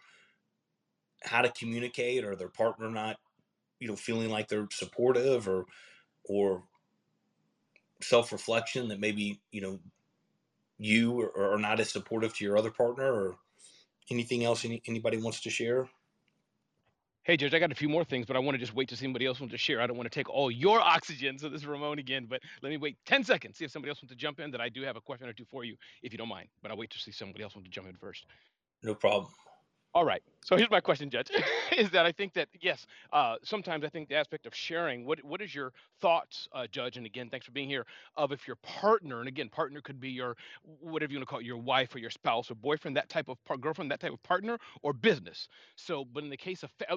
how 1.23 1.43
to 1.43 1.51
communicate 1.51 2.25
or 2.25 2.37
their 2.37 2.49
partner 2.49 2.88
not 2.88 3.17
you 3.81 3.88
know 3.88 3.97
feeling 3.97 4.31
like 4.31 4.49
they're 4.49 4.69
supportive 4.71 5.49
or 5.49 5.67
or 6.25 6.62
self-reflection 8.01 8.88
that 8.88 9.01
maybe 9.01 9.41
you 9.51 9.61
know 9.61 9.79
you 10.79 11.21
are, 11.21 11.55
are 11.55 11.59
not 11.59 11.81
as 11.81 11.91
supportive 11.91 12.35
to 12.37 12.45
your 12.45 12.57
other 12.57 12.71
partner 12.71 13.12
or 13.12 13.37
anything 14.11 14.45
else 14.45 14.64
any, 14.64 14.81
anybody 14.87 15.17
wants 15.17 15.41
to 15.41 15.51
share 15.51 15.88
Hey, 17.29 17.37
Judge, 17.37 17.53
I 17.53 17.59
got 17.59 17.71
a 17.71 17.75
few 17.75 17.91
more 17.91 18.05
things, 18.05 18.25
but 18.25 18.37
I 18.37 18.38
want 18.38 18.55
to 18.55 18.59
just 18.59 18.73
wait 18.73 18.88
to 18.88 18.97
see 18.97 19.05
somebody 19.05 19.27
else 19.27 19.38
wants 19.38 19.53
to 19.53 19.59
share. 19.59 19.83
I 19.83 19.87
don't 19.87 19.99
want 19.99 20.11
to 20.11 20.19
take 20.19 20.31
all 20.31 20.51
your 20.51 20.81
oxygen. 20.97 21.38
So 21.38 21.51
this 21.51 21.61
is 21.61 21.67
Ramon 21.67 21.99
again, 21.99 22.25
but 22.27 22.41
let 22.62 22.71
me 22.71 22.79
wait 22.79 22.97
10 23.05 23.23
seconds, 23.23 23.59
see 23.59 23.67
if 23.67 23.71
somebody 23.71 23.91
else 23.91 24.01
wants 24.01 24.12
to 24.12 24.17
jump 24.17 24.41
in. 24.41 24.51
That 24.51 24.62
I 24.62 24.71
do 24.71 24.81
have 24.81 24.97
a 24.97 25.01
question 25.03 25.29
or 25.29 25.35
two 25.35 25.45
for 25.45 25.62
you, 25.62 25.77
if 26.03 26.11
you 26.11 26.17
don't 26.17 26.31
mind. 26.31 26.49
But 26.62 26.71
I'll 26.71 26.79
wait 26.79 26.88
to 26.88 26.99
see 26.99 27.12
somebody 27.12 27.45
else 27.45 27.55
want 27.55 27.67
to 27.67 27.71
jump 27.71 27.87
in 27.87 27.97
first. 27.97 28.25
no 28.83 28.95
problem 28.95 29.31
All 29.93 30.07
right. 30.07 30.23
So 30.44 30.57
here's 30.57 30.70
my 30.70 30.81
question, 30.81 31.11
Judge, 31.11 31.31
is 31.77 31.90
that 31.90 32.07
I 32.07 32.12
think 32.12 32.35
that 32.35 32.48
yes, 32.61 32.87
uh, 33.12 33.37
sometimes 33.44 33.85
I 33.85 33.90
think 33.90 34.09
the 34.09 34.16
aspect 34.16 34.46
of 34.46 34.55
sharing. 34.55 35.07
What 35.07 35.22
what 35.24 35.42
is 35.42 35.55
your 35.55 35.72
thoughts, 36.01 36.48
uh, 36.53 36.66
Judge? 36.68 36.96
And 36.96 37.07
again, 37.07 37.31
thanks 37.31 37.46
for 37.46 37.53
being 37.53 37.68
here. 37.68 37.87
Of 38.16 38.33
if 38.33 38.46
your 38.46 38.57
partner, 38.57 39.20
and 39.20 39.29
again, 39.29 39.51
partner 39.51 39.81
could 39.83 40.01
be 40.01 40.11
your 40.11 40.37
whatever 40.81 41.12
you 41.12 41.18
want 41.18 41.29
to 41.29 41.31
call 41.31 41.40
it, 41.40 41.46
your 41.46 41.59
wife 41.59 41.94
or 41.94 41.98
your 41.98 42.11
spouse 42.11 42.51
or 42.51 42.57
boyfriend, 42.57 42.96
that 42.96 43.11
type 43.11 43.29
of 43.29 43.44
par- 43.44 43.59
girlfriend, 43.59 43.90
that 43.90 44.01
type 44.01 44.12
of 44.14 44.22
partner, 44.24 44.59
or 44.83 44.92
business. 44.94 45.48
So, 45.77 46.05
but 46.07 46.24
in 46.24 46.31
the 46.31 46.38
case 46.38 46.62
of 46.64 46.70
fa- 46.79 46.92
uh, 46.94 46.96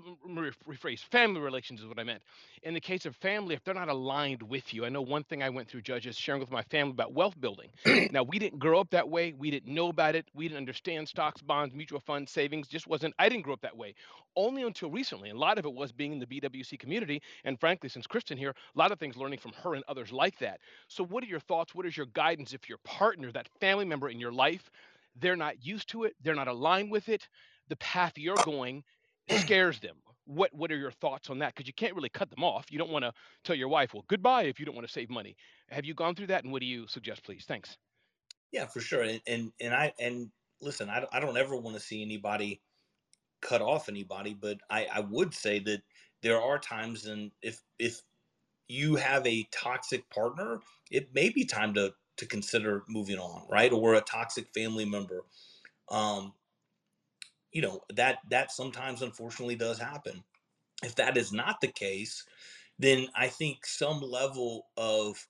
rephrase, 0.69 1.01
family 1.11 1.41
relations 1.41 1.81
is 1.81 1.87
what 1.87 1.99
I 1.99 2.03
meant. 2.05 2.23
In 2.63 2.73
the 2.75 2.81
case 2.81 3.05
of 3.05 3.15
family, 3.17 3.55
if 3.55 3.63
they're 3.63 3.73
not 3.75 3.89
aligned 3.89 4.43
with 4.43 4.73
you, 4.73 4.85
I 4.85 4.89
know 4.89 5.01
one 5.01 5.23
thing 5.25 5.43
I 5.43 5.49
went 5.49 5.69
through, 5.69 5.81
Judge, 5.83 6.07
is 6.07 6.17
sharing 6.17 6.41
with 6.41 6.51
my 6.51 6.63
family 6.63 6.91
about 6.91 7.13
wealth 7.13 7.39
building. 7.41 7.69
now 8.11 8.23
we 8.23 8.39
didn't 8.39 8.59
grow 8.59 8.79
up 8.79 8.89
that 8.91 9.09
way. 9.09 9.33
We 9.37 9.51
didn't 9.51 9.73
know 9.73 9.89
about 9.89 10.15
it. 10.15 10.27
We 10.35 10.47
didn't 10.47 10.59
understand 10.59 11.09
stocks, 11.09 11.41
bonds, 11.41 11.75
mutual 11.75 12.01
funds, 12.01 12.31
savings. 12.31 12.67
Just 12.67 12.87
wasn't. 12.87 13.13
I 13.19 13.29
didn't 13.29 13.40
grow 13.41 13.53
up 13.53 13.61
that 13.61 13.77
way 13.77 13.95
only 14.35 14.63
until 14.63 14.89
recently. 14.91 15.29
And 15.29 15.37
a 15.37 15.41
lot 15.41 15.57
of 15.57 15.65
it 15.65 15.73
was 15.73 15.91
being 15.91 16.13
in 16.13 16.19
the 16.19 16.25
BWC 16.25 16.79
community. 16.79 17.21
And 17.43 17.59
frankly, 17.59 17.89
since 17.89 18.07
Kristen 18.07 18.37
here, 18.37 18.51
a 18.51 18.79
lot 18.79 18.91
of 18.91 18.99
things 18.99 19.17
learning 19.17 19.39
from 19.39 19.53
her 19.53 19.75
and 19.75 19.83
others 19.87 20.11
like 20.11 20.37
that. 20.39 20.61
So, 20.87 21.03
what 21.05 21.23
are 21.23 21.27
your 21.27 21.39
thoughts? 21.39 21.75
What 21.75 21.85
is 21.85 21.97
your 21.97 22.07
guidance 22.07 22.53
if 22.53 22.69
your 22.69 22.79
partner, 22.79 23.31
that 23.31 23.49
family 23.59 23.85
member 23.85 24.09
in 24.09 24.19
your 24.19 24.31
life, 24.31 24.69
they're 25.15 25.35
not 25.35 25.65
used 25.65 25.89
to 25.89 26.03
it, 26.05 26.15
they're 26.21 26.35
not 26.35 26.47
aligned 26.47 26.91
with 26.91 27.09
it, 27.09 27.27
the 27.69 27.75
path 27.77 28.13
you're 28.17 28.39
going 28.39 28.83
scares 29.29 29.79
them? 29.79 29.97
What 30.25 30.53
what 30.53 30.71
are 30.71 30.77
your 30.77 30.91
thoughts 30.91 31.29
on 31.29 31.39
that? 31.39 31.55
Because 31.55 31.67
you 31.67 31.73
can't 31.73 31.95
really 31.95 32.09
cut 32.09 32.29
them 32.29 32.43
off. 32.43 32.71
You 32.71 32.77
don't 32.79 32.91
want 32.91 33.05
to 33.05 33.13
tell 33.43 33.55
your 33.55 33.69
wife, 33.69 33.93
well, 33.93 34.05
goodbye 34.07 34.43
if 34.43 34.59
you 34.59 34.65
don't 34.65 34.75
want 34.75 34.87
to 34.87 34.93
save 34.93 35.09
money. 35.09 35.35
Have 35.69 35.85
you 35.85 35.93
gone 35.95 36.15
through 36.15 36.27
that? 36.27 36.43
And 36.43 36.53
what 36.53 36.61
do 36.61 36.67
you 36.67 36.87
suggest, 36.87 37.23
please? 37.23 37.45
Thanks. 37.47 37.77
yeah 38.51 38.65
for 38.65 38.79
sure 38.79 39.01
and 39.03 39.21
and, 39.27 39.51
and 39.59 39.73
i 39.73 39.93
and 39.99 40.31
listen 40.61 40.89
I, 40.89 41.05
I 41.11 41.19
don't 41.19 41.37
ever 41.37 41.55
want 41.55 41.75
to 41.75 41.79
see 41.81 42.01
anybody 42.01 42.61
cut 43.41 43.61
off 43.61 43.89
anybody, 43.89 44.33
but 44.39 44.57
I, 44.69 44.87
I 44.93 44.99
would 45.01 45.33
say 45.33 45.59
that 45.59 45.81
there 46.23 46.41
are 46.41 46.59
times 46.59 47.05
and 47.07 47.31
if 47.41 47.63
if 47.79 48.01
you 48.67 48.95
have 48.95 49.25
a 49.27 49.47
toxic 49.51 50.09
partner, 50.09 50.59
it 50.91 51.13
may 51.13 51.29
be 51.29 51.45
time 51.45 51.73
to 51.75 51.93
to 52.17 52.25
consider 52.25 52.83
moving 52.87 53.17
on, 53.19 53.47
right? 53.49 53.71
Or 53.73 53.95
a 53.95 54.01
toxic 54.01 54.47
family 54.53 54.85
member. 54.85 55.23
um, 55.89 56.33
you 57.51 57.61
know 57.61 57.81
that 57.95 58.19
that 58.29 58.51
sometimes 58.51 59.01
unfortunately 59.01 59.55
does 59.55 59.79
happen. 59.79 60.23
If 60.83 60.95
that 60.95 61.17
is 61.17 61.31
not 61.31 61.61
the 61.61 61.67
case, 61.67 62.25
then 62.79 63.07
I 63.15 63.27
think 63.27 63.65
some 63.65 64.01
level 64.01 64.67
of 64.77 65.25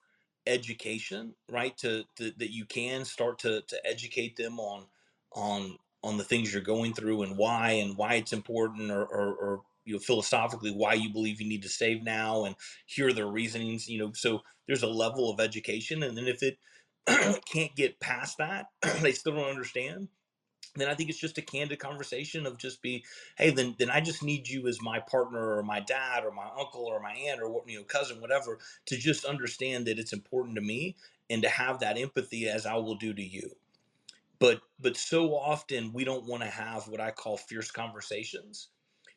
education, 0.48 1.36
right, 1.50 1.78
to, 1.80 2.04
to 2.18 2.32
that 2.38 2.52
you 2.52 2.66
can 2.66 3.06
start 3.06 3.40
to 3.40 3.62
to 3.62 3.88
educate 3.88 4.36
them 4.36 4.60
on 4.60 4.86
on 5.34 5.78
on 6.04 6.18
the 6.18 6.24
things 6.24 6.54
you're 6.54 6.62
going 6.62 6.94
through 6.94 7.24
and 7.24 7.38
why 7.38 7.72
and 7.72 7.98
why 7.98 8.16
it's 8.16 8.34
important 8.34 8.92
or, 8.92 9.04
or, 9.04 9.34
or 9.36 9.62
you 9.86 9.94
know 9.94 10.00
philosophically 10.00 10.72
why 10.72 10.94
you 10.94 11.12
believe 11.12 11.42
you 11.42 11.48
need 11.48 11.64
to 11.64 11.70
save 11.70 12.04
now 12.04 12.46
and 12.46 12.56
here 12.86 13.10
are 13.10 13.14
the 13.14 13.26
reasonings 13.26 13.88
you 13.88 14.00
know 14.00 14.12
so 14.14 14.42
there's 14.68 14.84
a 14.84 14.88
level 14.88 15.30
of 15.30 15.40
education 15.40 16.04
and 16.04 16.18
then 16.18 16.28
if 16.28 16.44
it 16.44 16.58
can't 17.46 17.76
get 17.76 18.00
past 18.00 18.38
that 18.38 18.68
they 19.02 19.12
still 19.12 19.36
don't 19.36 19.50
understand 19.50 20.08
then 20.76 20.88
I 20.88 20.96
think 20.96 21.10
it's 21.10 21.20
just 21.20 21.38
a 21.38 21.42
candid 21.42 21.80
conversation 21.80 22.46
of 22.46 22.58
just 22.58 22.82
be, 22.82 23.04
hey, 23.38 23.50
then 23.50 23.76
then 23.78 23.90
I 23.90 24.02
just 24.02 24.24
need 24.24 24.48
you 24.48 24.68
as 24.68 24.82
my 24.82 25.00
partner 25.00 25.58
or 25.58 25.64
my 25.64 25.82
dad 25.82 26.24
or 26.24 26.32
my 26.32 26.48
uncle 26.58 26.86
or 26.86 27.00
my 27.00 27.12
aunt 27.14 27.42
or 27.42 27.62
you 27.68 27.80
know 27.80 27.84
cousin 27.84 28.22
whatever 28.22 28.60
to 28.88 28.98
just 28.98 29.26
understand 29.26 29.86
that 29.88 30.00
it's 30.00 30.14
important 30.14 30.56
to 30.56 30.62
me 30.62 30.96
and 31.30 31.42
to 31.44 31.50
have 31.50 31.80
that 31.82 31.98
empathy 31.98 32.48
as 32.48 32.66
I 32.66 32.76
will 32.76 32.96
do 32.96 33.14
to 33.14 33.24
you. 33.24 33.52
But 34.42 34.62
but 34.80 34.98
so 34.98 35.36
often 35.38 35.94
we 35.94 36.06
don't 36.06 36.28
want 36.28 36.44
to 36.44 36.50
have 36.50 36.90
what 36.90 37.02
I 37.02 37.12
call 37.12 37.38
fierce 37.38 37.72
conversations 37.72 38.70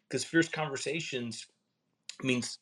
because 0.09 0.25
fierce 0.25 0.49
conversations 0.49 1.47
means 2.25 2.59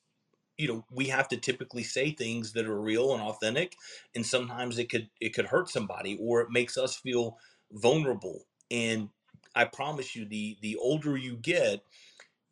you 0.59 0.69
know 0.69 0.87
we 0.93 1.07
have 1.07 1.29
to 1.29 1.39
typically 1.39 1.85
say 1.85 2.13
things 2.13 2.53
that 2.55 2.67
are 2.67 2.81
real 2.81 3.15
and 3.15 3.23
authentic 3.23 3.77
and 4.15 4.25
sometimes 4.27 4.79
it 4.79 4.91
could 4.91 5.11
it 5.21 5.35
could 5.35 5.47
hurt 5.47 5.69
somebody 5.71 6.19
or 6.21 6.43
it 6.43 6.51
makes 6.51 6.79
us 6.79 6.97
feel 6.97 7.39
vulnerable 7.73 8.45
and 8.71 9.11
I 9.55 9.67
promise 9.67 10.17
you, 10.17 10.27
the 10.27 10.59
the 10.63 10.77
older 10.77 11.17
you 11.17 11.37
get, 11.37 11.85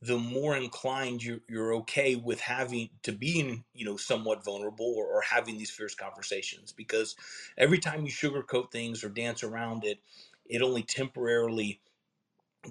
the 0.02 0.18
more 0.18 0.56
inclined 0.56 1.22
you're, 1.22 1.40
you're 1.48 1.74
okay 1.74 2.14
with 2.16 2.40
having 2.40 2.88
to 3.02 3.12
being 3.12 3.64
you 3.74 3.84
know 3.84 3.96
somewhat 3.96 4.44
vulnerable 4.44 4.94
or, 4.96 5.06
or 5.06 5.20
having 5.22 5.58
these 5.58 5.70
fierce 5.70 5.94
conversations 5.94 6.72
because 6.72 7.16
every 7.58 7.78
time 7.78 8.04
you 8.04 8.10
sugarcoat 8.12 8.70
things 8.70 9.04
or 9.04 9.08
dance 9.08 9.42
around 9.42 9.84
it 9.84 9.98
it 10.46 10.62
only 10.62 10.82
temporarily 10.82 11.80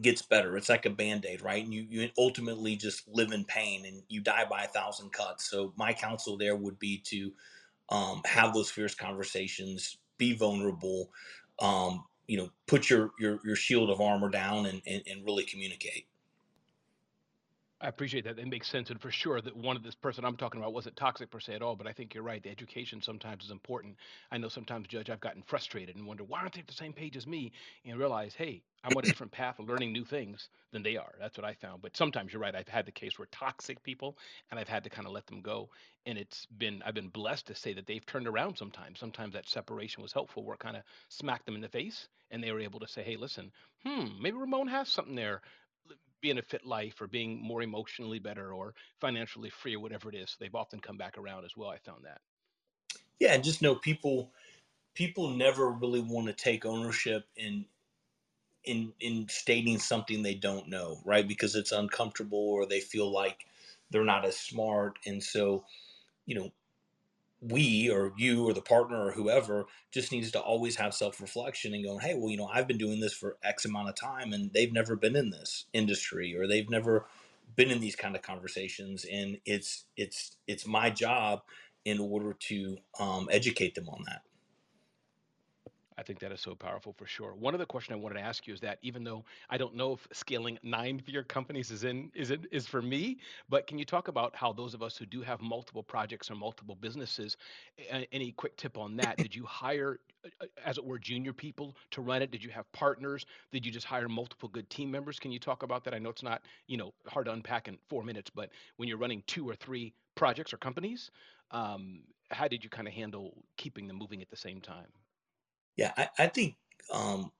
gets 0.01 0.21
better. 0.21 0.55
It's 0.57 0.69
like 0.69 0.85
a 0.85 0.91
band-aid 0.91 1.41
right? 1.41 1.63
And 1.63 1.73
you, 1.73 1.85
you 1.89 2.09
ultimately 2.17 2.75
just 2.75 3.07
live 3.07 3.31
in 3.31 3.45
pain 3.45 3.85
and 3.85 4.03
you 4.07 4.21
die 4.21 4.45
by 4.49 4.63
a 4.63 4.67
thousand 4.67 5.11
cuts. 5.11 5.49
So 5.49 5.73
my 5.77 5.93
counsel 5.93 6.37
there 6.37 6.55
would 6.55 6.79
be 6.79 7.01
to 7.05 7.33
um, 7.89 8.21
have 8.25 8.53
those 8.53 8.69
fierce 8.71 8.95
conversations 8.95 9.97
be 10.17 10.33
vulnerable 10.35 11.11
um, 11.59 12.05
you 12.27 12.37
know 12.37 12.49
put 12.67 12.89
your 12.89 13.11
your 13.19 13.39
your 13.43 13.55
shield 13.55 13.89
of 13.89 14.01
armor 14.01 14.29
down 14.29 14.67
and 14.67 14.81
and, 14.85 15.03
and 15.07 15.25
really 15.25 15.43
communicate 15.45 16.05
I 17.81 17.87
appreciate 17.87 18.25
that. 18.25 18.37
It 18.37 18.47
makes 18.47 18.67
sense, 18.67 18.89
and 18.89 18.99
for 18.99 19.09
sure 19.09 19.39
that 19.39 19.55
one 19.55 19.77
of 19.77 19.83
this 19.83 19.95
person 19.95 20.25
I'm 20.25 20.35
talking 20.35 20.59
about 20.59 20.73
wasn't 20.73 20.97
toxic 20.97 21.31
per 21.31 21.39
se 21.39 21.53
at 21.53 21.61
all. 21.61 21.77
But 21.77 21.87
I 21.87 21.93
think 21.93 22.13
you're 22.13 22.23
right. 22.23 22.43
The 22.43 22.49
education 22.49 23.01
sometimes 23.01 23.45
is 23.45 23.51
important. 23.51 23.95
I 24.31 24.37
know 24.37 24.49
sometimes, 24.49 24.87
Judge, 24.87 25.09
I've 25.09 25.21
gotten 25.21 25.43
frustrated 25.43 25.95
and 25.95 26.05
wonder 26.05 26.25
why 26.25 26.41
aren't 26.41 26.55
they 26.55 26.59
at 26.59 26.67
the 26.67 26.73
same 26.73 26.91
page 26.91 27.15
as 27.15 27.25
me, 27.25 27.53
and 27.85 27.97
realize, 27.97 28.33
hey, 28.35 28.63
I'm 28.83 28.97
on 28.97 29.05
a 29.05 29.07
different 29.07 29.31
path 29.31 29.59
of 29.59 29.69
learning 29.69 29.93
new 29.93 30.03
things 30.03 30.49
than 30.73 30.83
they 30.83 30.97
are. 30.97 31.13
That's 31.19 31.37
what 31.37 31.45
I 31.45 31.53
found. 31.53 31.81
But 31.81 31.95
sometimes 31.95 32.33
you're 32.33 32.41
right. 32.41 32.55
I've 32.55 32.67
had 32.67 32.85
the 32.85 32.91
case 32.91 33.17
where 33.17 33.29
toxic 33.31 33.81
people, 33.81 34.17
and 34.51 34.59
I've 34.59 34.67
had 34.67 34.83
to 34.83 34.89
kind 34.89 35.07
of 35.07 35.13
let 35.13 35.27
them 35.27 35.41
go. 35.41 35.69
And 36.05 36.17
it's 36.17 36.45
been 36.47 36.81
I've 36.85 36.95
been 36.95 37.09
blessed 37.09 37.47
to 37.47 37.55
say 37.55 37.73
that 37.73 37.87
they've 37.87 38.05
turned 38.05 38.27
around. 38.27 38.57
Sometimes, 38.57 38.99
sometimes 38.99 39.33
that 39.35 39.47
separation 39.47 40.03
was 40.03 40.11
helpful, 40.11 40.43
where 40.43 40.55
it 40.55 40.59
kind 40.59 40.75
of 40.75 40.83
smacked 41.07 41.45
them 41.45 41.55
in 41.55 41.61
the 41.61 41.69
face, 41.69 42.09
and 42.29 42.43
they 42.43 42.51
were 42.51 42.59
able 42.59 42.81
to 42.81 42.87
say, 42.89 43.03
hey, 43.03 43.15
listen, 43.15 43.51
hmm, 43.85 44.05
maybe 44.21 44.37
Ramon 44.37 44.67
has 44.67 44.89
something 44.89 45.15
there 45.15 45.41
being 46.21 46.37
a 46.37 46.41
fit 46.41 46.65
life 46.65 47.01
or 47.01 47.07
being 47.07 47.41
more 47.41 47.61
emotionally 47.61 48.19
better 48.19 48.53
or 48.53 48.73
financially 48.99 49.49
free 49.49 49.75
or 49.75 49.79
whatever 49.79 50.09
it 50.09 50.15
is. 50.15 50.35
They've 50.39 50.55
often 50.55 50.79
come 50.79 50.97
back 50.97 51.17
around 51.17 51.45
as 51.45 51.55
well. 51.55 51.69
I 51.69 51.77
found 51.77 52.05
that. 52.05 52.21
Yeah, 53.19 53.33
and 53.33 53.43
just 53.43 53.61
know 53.61 53.75
people 53.75 54.31
people 54.93 55.29
never 55.29 55.71
really 55.71 56.01
want 56.01 56.27
to 56.27 56.33
take 56.33 56.65
ownership 56.65 57.25
in 57.35 57.65
in 58.65 58.93
in 58.99 59.27
stating 59.29 59.79
something 59.79 60.21
they 60.21 60.35
don't 60.35 60.67
know, 60.69 61.01
right? 61.05 61.27
Because 61.27 61.55
it's 61.55 61.71
uncomfortable 61.71 62.49
or 62.49 62.65
they 62.65 62.79
feel 62.81 63.11
like 63.11 63.45
they're 63.89 64.03
not 64.05 64.25
as 64.25 64.37
smart. 64.37 64.99
And 65.05 65.23
so, 65.23 65.65
you 66.25 66.35
know, 66.35 66.51
we 67.41 67.89
or 67.89 68.11
you 68.17 68.47
or 68.47 68.53
the 68.53 68.61
partner 68.61 69.05
or 69.05 69.11
whoever 69.11 69.65
just 69.91 70.11
needs 70.11 70.31
to 70.31 70.39
always 70.39 70.75
have 70.75 70.93
self-reflection 70.93 71.73
and 71.73 71.85
going 71.85 71.99
hey 71.99 72.13
well 72.13 72.29
you 72.29 72.37
know 72.37 72.49
i've 72.53 72.67
been 72.67 72.77
doing 72.77 72.99
this 72.99 73.13
for 73.13 73.37
x 73.43 73.65
amount 73.65 73.87
of 73.87 73.95
time 73.95 74.33
and 74.33 74.51
they've 74.53 74.73
never 74.73 74.95
been 74.95 75.15
in 75.15 75.29
this 75.29 75.65
industry 75.71 76.35
or 76.35 76.47
they've 76.47 76.69
never 76.69 77.05
been 77.55 77.71
in 77.71 77.79
these 77.79 77.95
kind 77.95 78.15
of 78.15 78.21
conversations 78.21 79.05
and 79.11 79.37
it's 79.45 79.85
it's 79.95 80.35
it's 80.47 80.67
my 80.67 80.89
job 80.89 81.41
in 81.85 81.99
order 81.99 82.33
to 82.33 82.77
um, 82.99 83.27
educate 83.31 83.73
them 83.73 83.87
on 83.87 84.03
that 84.05 84.21
I 85.99 86.03
think 86.03 86.19
that 86.19 86.31
is 86.31 86.39
so 86.39 86.55
powerful 86.55 86.93
for 86.93 87.05
sure. 87.05 87.35
One 87.35 87.53
other 87.53 87.65
question 87.65 87.93
I 87.93 87.97
wanted 87.97 88.15
to 88.15 88.21
ask 88.21 88.47
you 88.47 88.53
is 88.53 88.61
that 88.61 88.79
even 88.81 89.03
though 89.03 89.25
I 89.49 89.57
don't 89.57 89.75
know 89.75 89.93
if 89.93 90.07
scaling 90.13 90.57
nine-figure 90.63 91.23
companies 91.23 91.71
is 91.71 91.83
in 91.83 92.09
is 92.15 92.31
it 92.31 92.45
is 92.51 92.65
for 92.65 92.81
me, 92.81 93.17
but 93.49 93.67
can 93.67 93.77
you 93.77 93.83
talk 93.83 94.07
about 94.07 94.33
how 94.33 94.53
those 94.53 94.73
of 94.73 94.81
us 94.81 94.95
who 94.95 95.05
do 95.05 95.21
have 95.21 95.41
multiple 95.41 95.83
projects 95.83 96.31
or 96.31 96.35
multiple 96.35 96.75
businesses, 96.79 97.35
any 98.13 98.31
quick 98.31 98.55
tip 98.55 98.77
on 98.77 98.95
that? 98.95 99.17
Did 99.17 99.35
you 99.35 99.43
hire, 99.43 99.99
uh, 100.23 100.29
uh, 100.41 100.45
as 100.65 100.77
it 100.77 100.85
were, 100.85 100.97
junior 100.97 101.33
people 101.33 101.75
to 101.91 102.01
run 102.01 102.21
it? 102.21 102.31
Did 102.31 102.45
you 102.45 102.49
have 102.51 102.71
partners? 102.71 103.25
Did 103.51 103.65
you 103.65 103.71
just 103.71 103.85
hire 103.85 104.07
multiple 104.07 104.47
good 104.47 104.69
team 104.69 104.89
members? 104.89 105.19
Can 105.19 105.33
you 105.33 105.39
talk 105.39 105.63
about 105.63 105.83
that? 105.83 105.93
I 105.93 105.99
know 105.99 106.09
it's 106.11 106.23
not 106.23 106.43
you 106.67 106.77
know 106.77 106.93
hard 107.07 107.25
to 107.25 107.33
unpack 107.33 107.67
in 107.67 107.77
four 107.89 108.03
minutes, 108.03 108.31
but 108.33 108.51
when 108.77 108.87
you're 108.87 108.97
running 108.97 109.21
two 109.27 109.49
or 109.49 109.55
three 109.55 109.93
projects 110.15 110.53
or 110.53 110.57
companies, 110.57 111.11
um, 111.51 112.03
how 112.31 112.47
did 112.47 112.63
you 112.63 112.69
kind 112.69 112.87
of 112.87 112.93
handle 112.93 113.33
keeping 113.57 113.85
them 113.85 113.97
moving 113.97 114.21
at 114.21 114.29
the 114.29 114.37
same 114.37 114.61
time? 114.61 114.87
Yeah, 115.79 115.93
I, 115.97 116.09
I 116.19 116.27
think 116.27 116.57
um, 116.93 117.31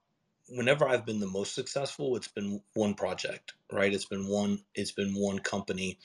whenever 0.48 0.88
I've 0.88 1.06
been 1.06 1.20
the 1.20 1.28
most 1.28 1.54
successful, 1.54 2.16
it's 2.16 2.28
been 2.28 2.62
one 2.74 2.94
project, 2.94 3.54
right? 3.72 3.94
It's 3.94 4.06
been 4.06 4.28
one, 4.28 4.60
it's 4.74 4.92
been 4.92 5.14
one 5.14 5.40
company, 5.40 5.98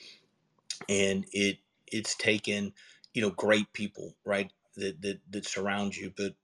and 0.88 1.26
it 1.32 1.58
it's 1.92 2.16
taken, 2.16 2.72
you 3.14 3.22
know, 3.22 3.30
great 3.30 3.72
people, 3.74 4.14
right? 4.26 4.50
That 4.76 5.02
that 5.02 5.20
that 5.30 5.46
surround 5.46 5.96
you, 5.96 6.12
but 6.16 6.34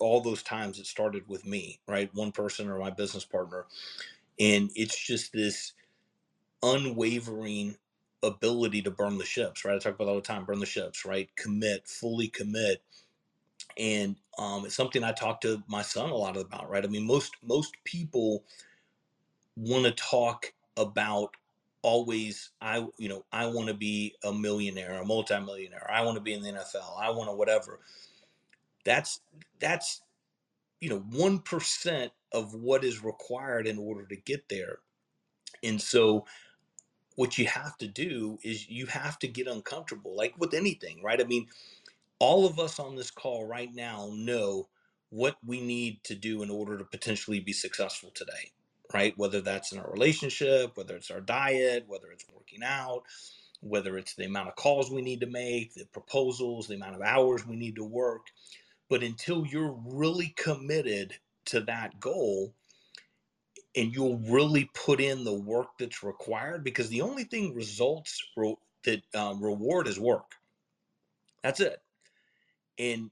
all 0.00 0.20
those 0.22 0.42
times 0.42 0.78
it 0.80 0.86
started 0.86 1.28
with 1.28 1.46
me, 1.46 1.80
right? 1.88 2.10
One 2.14 2.32
person 2.32 2.68
or 2.70 2.78
my 2.78 2.90
business 2.90 3.26
partner, 3.26 3.66
and 4.40 4.70
it's 4.76 4.98
just 4.98 5.32
this 5.32 5.74
unwavering 6.62 7.76
ability 8.22 8.82
to 8.82 8.92
burn 8.92 9.18
the 9.18 9.26
ships, 9.26 9.64
right? 9.64 9.76
I 9.76 9.80
talk 9.80 9.96
about 9.96 10.08
all 10.08 10.16
the 10.16 10.22
time, 10.22 10.46
burn 10.46 10.60
the 10.60 10.66
ships, 10.66 11.06
right? 11.06 11.30
Commit, 11.36 11.88
fully 11.88 12.28
commit 12.28 12.82
and 13.78 14.16
um, 14.38 14.64
it's 14.66 14.74
something 14.74 15.04
I 15.04 15.12
talk 15.12 15.40
to 15.42 15.62
my 15.68 15.82
son 15.82 16.10
a 16.10 16.14
lot 16.14 16.36
about. 16.36 16.68
Right? 16.68 16.84
I 16.84 16.88
mean, 16.88 17.06
most 17.06 17.32
most 17.42 17.74
people 17.84 18.44
want 19.56 19.84
to 19.84 19.92
talk 19.92 20.52
about 20.76 21.36
always 21.82 22.50
I 22.60 22.86
you 22.98 23.08
know 23.08 23.24
I 23.32 23.46
want 23.46 23.68
to 23.68 23.74
be 23.74 24.14
a 24.24 24.32
millionaire, 24.32 25.00
a 25.00 25.04
multimillionaire. 25.04 25.90
I 25.90 26.02
want 26.02 26.16
to 26.16 26.22
be 26.22 26.32
in 26.32 26.42
the 26.42 26.50
NFL. 26.50 27.00
I 27.00 27.10
want 27.10 27.28
to 27.28 27.34
whatever. 27.34 27.80
That's 28.84 29.20
that's 29.60 30.02
you 30.80 30.90
know 30.90 31.00
one 31.10 31.40
percent 31.40 32.12
of 32.32 32.54
what 32.54 32.84
is 32.84 33.04
required 33.04 33.66
in 33.66 33.78
order 33.78 34.04
to 34.06 34.16
get 34.16 34.48
there. 34.48 34.78
And 35.62 35.80
so 35.80 36.26
what 37.16 37.38
you 37.38 37.46
have 37.46 37.76
to 37.78 37.86
do 37.86 38.38
is 38.42 38.68
you 38.68 38.86
have 38.86 39.18
to 39.20 39.28
get 39.28 39.46
uncomfortable 39.46 40.16
like 40.16 40.34
with 40.38 40.54
anything 40.54 41.00
right 41.02 41.20
i 41.20 41.24
mean 41.24 41.46
all 42.24 42.46
of 42.46 42.60
us 42.60 42.80
on 42.80 42.96
this 42.96 43.12
call 43.12 43.46
right 43.46 43.74
now 43.74 44.10
know 44.14 44.68
what 45.10 45.36
we 45.46 45.60
need 45.62 46.04
to 46.04 46.16
do 46.16 46.42
in 46.42 46.50
order 46.50 46.78
to 46.78 46.84
potentially 46.84 47.40
be 47.40 47.52
successful 47.54 48.10
today, 48.14 48.52
right? 48.94 49.14
Whether 49.18 49.42
that's 49.42 49.72
in 49.72 49.80
our 49.80 49.90
relationship, 49.92 50.76
whether 50.76 50.96
it's 50.96 51.12
our 51.12 51.22
diet, 51.22 51.84
whether 51.88 52.12
it's 52.12 52.26
working 52.34 52.62
out, 52.64 53.04
whether 53.62 53.98
it's 53.98 54.14
the 54.16 54.26
amount 54.26 54.48
of 54.48 54.56
calls 54.56 54.90
we 54.90 55.02
need 55.02 55.20
to 55.22 55.28
make, 55.28 55.74
the 55.74 55.86
proposals, 55.86 56.68
the 56.68 56.76
amount 56.76 56.96
of 56.96 57.02
hours 57.02 57.46
we 57.46 57.56
need 57.56 57.76
to 57.76 57.84
work. 57.84 58.28
But 58.90 59.04
until 59.04 59.46
you're 59.46 59.78
really 59.86 60.34
committed 60.36 61.14
to 61.46 61.60
that 61.62 62.00
goal, 62.00 62.54
and 63.76 63.94
you'll 63.94 64.18
really 64.18 64.70
put 64.74 65.00
in 65.00 65.24
the 65.24 65.34
work 65.34 65.68
that's 65.80 66.04
required 66.04 66.64
because 66.64 66.90
the 66.90 67.02
only 67.02 67.24
thing 67.24 67.54
results 67.54 68.22
that 68.84 69.02
um, 69.16 69.42
reward 69.42 69.88
is 69.88 70.00
work. 70.00 70.32
That's 71.44 71.60
it. 71.60 71.82
And, 72.78 73.10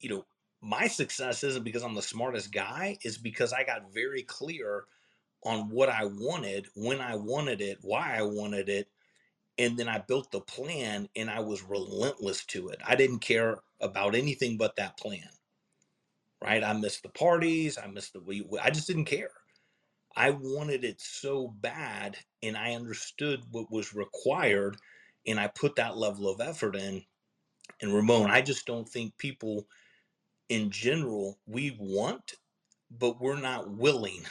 you 0.00 0.08
know, 0.08 0.26
my 0.60 0.88
success 0.88 1.44
isn't 1.44 1.64
because 1.64 1.82
I'm 1.82 1.94
the 1.94 2.02
smartest 2.02 2.52
guy, 2.52 2.98
is 3.04 3.16
because 3.18 3.52
I 3.52 3.64
got 3.64 3.92
very 3.92 4.22
clear 4.22 4.84
on 5.44 5.70
what 5.70 5.88
I 5.88 6.04
wanted, 6.06 6.68
when 6.76 7.00
I 7.00 7.16
wanted 7.16 7.60
it, 7.60 7.78
why 7.82 8.16
I 8.16 8.22
wanted 8.22 8.68
it. 8.68 8.88
And 9.58 9.78
then 9.78 9.88
I 9.88 9.98
built 9.98 10.32
the 10.32 10.40
plan 10.40 11.08
and 11.16 11.30
I 11.30 11.40
was 11.40 11.62
relentless 11.62 12.44
to 12.46 12.68
it. 12.70 12.80
I 12.86 12.96
didn't 12.96 13.20
care 13.20 13.60
about 13.80 14.14
anything 14.16 14.56
but 14.58 14.76
that 14.76 14.98
plan. 14.98 15.28
right? 16.42 16.62
I 16.62 16.72
missed 16.72 17.02
the 17.02 17.08
parties. 17.08 17.78
I 17.78 17.86
missed 17.86 18.12
the. 18.12 18.44
I 18.62 18.70
just 18.70 18.86
didn't 18.86 19.06
care. 19.06 19.30
I 20.16 20.30
wanted 20.30 20.84
it 20.84 21.00
so 21.00 21.48
bad, 21.48 22.18
and 22.42 22.56
I 22.56 22.74
understood 22.74 23.42
what 23.50 23.70
was 23.70 23.94
required, 23.94 24.76
and 25.26 25.40
I 25.40 25.48
put 25.48 25.76
that 25.76 25.96
level 25.96 26.28
of 26.28 26.40
effort 26.40 26.76
in. 26.76 27.04
And 27.80 27.94
Ramon, 27.94 28.30
I 28.30 28.40
just 28.42 28.66
don't 28.66 28.88
think 28.88 29.16
people 29.18 29.66
in 30.48 30.70
general 30.70 31.38
we 31.46 31.76
want, 31.78 32.34
but 32.90 33.20
we're 33.20 33.40
not 33.40 33.70
willing 33.70 34.24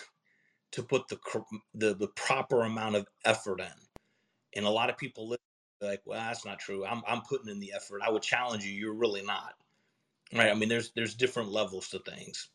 to 0.71 0.83
put 0.83 1.07
the 1.07 1.17
the, 1.73 1.93
the 1.95 2.07
proper 2.09 2.61
amount 2.61 2.95
of 2.95 3.07
effort 3.25 3.61
in. 3.61 3.67
And 4.55 4.65
a 4.65 4.69
lot 4.69 4.89
of 4.89 4.97
people 4.97 5.35
like, 5.81 6.01
well, 6.05 6.19
that's 6.19 6.45
not 6.45 6.59
true. 6.59 6.85
I'm 6.85 7.01
I'm 7.07 7.21
putting 7.21 7.49
in 7.49 7.59
the 7.59 7.73
effort. 7.75 8.01
I 8.03 8.09
would 8.09 8.23
challenge 8.23 8.65
you. 8.65 8.71
You're 8.71 8.93
really 8.93 9.23
not. 9.23 9.53
Right. 10.33 10.51
I 10.51 10.55
mean, 10.55 10.69
there's 10.69 10.91
there's 10.91 11.15
different 11.15 11.51
levels 11.51 11.89
to 11.89 11.99
things. 11.99 12.49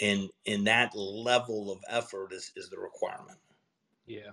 And 0.00 0.28
and 0.46 0.66
that 0.66 0.94
level 0.94 1.70
of 1.70 1.78
effort 1.88 2.32
is 2.32 2.52
is 2.56 2.68
the 2.70 2.78
requirement. 2.78 3.38
Yeah. 4.06 4.30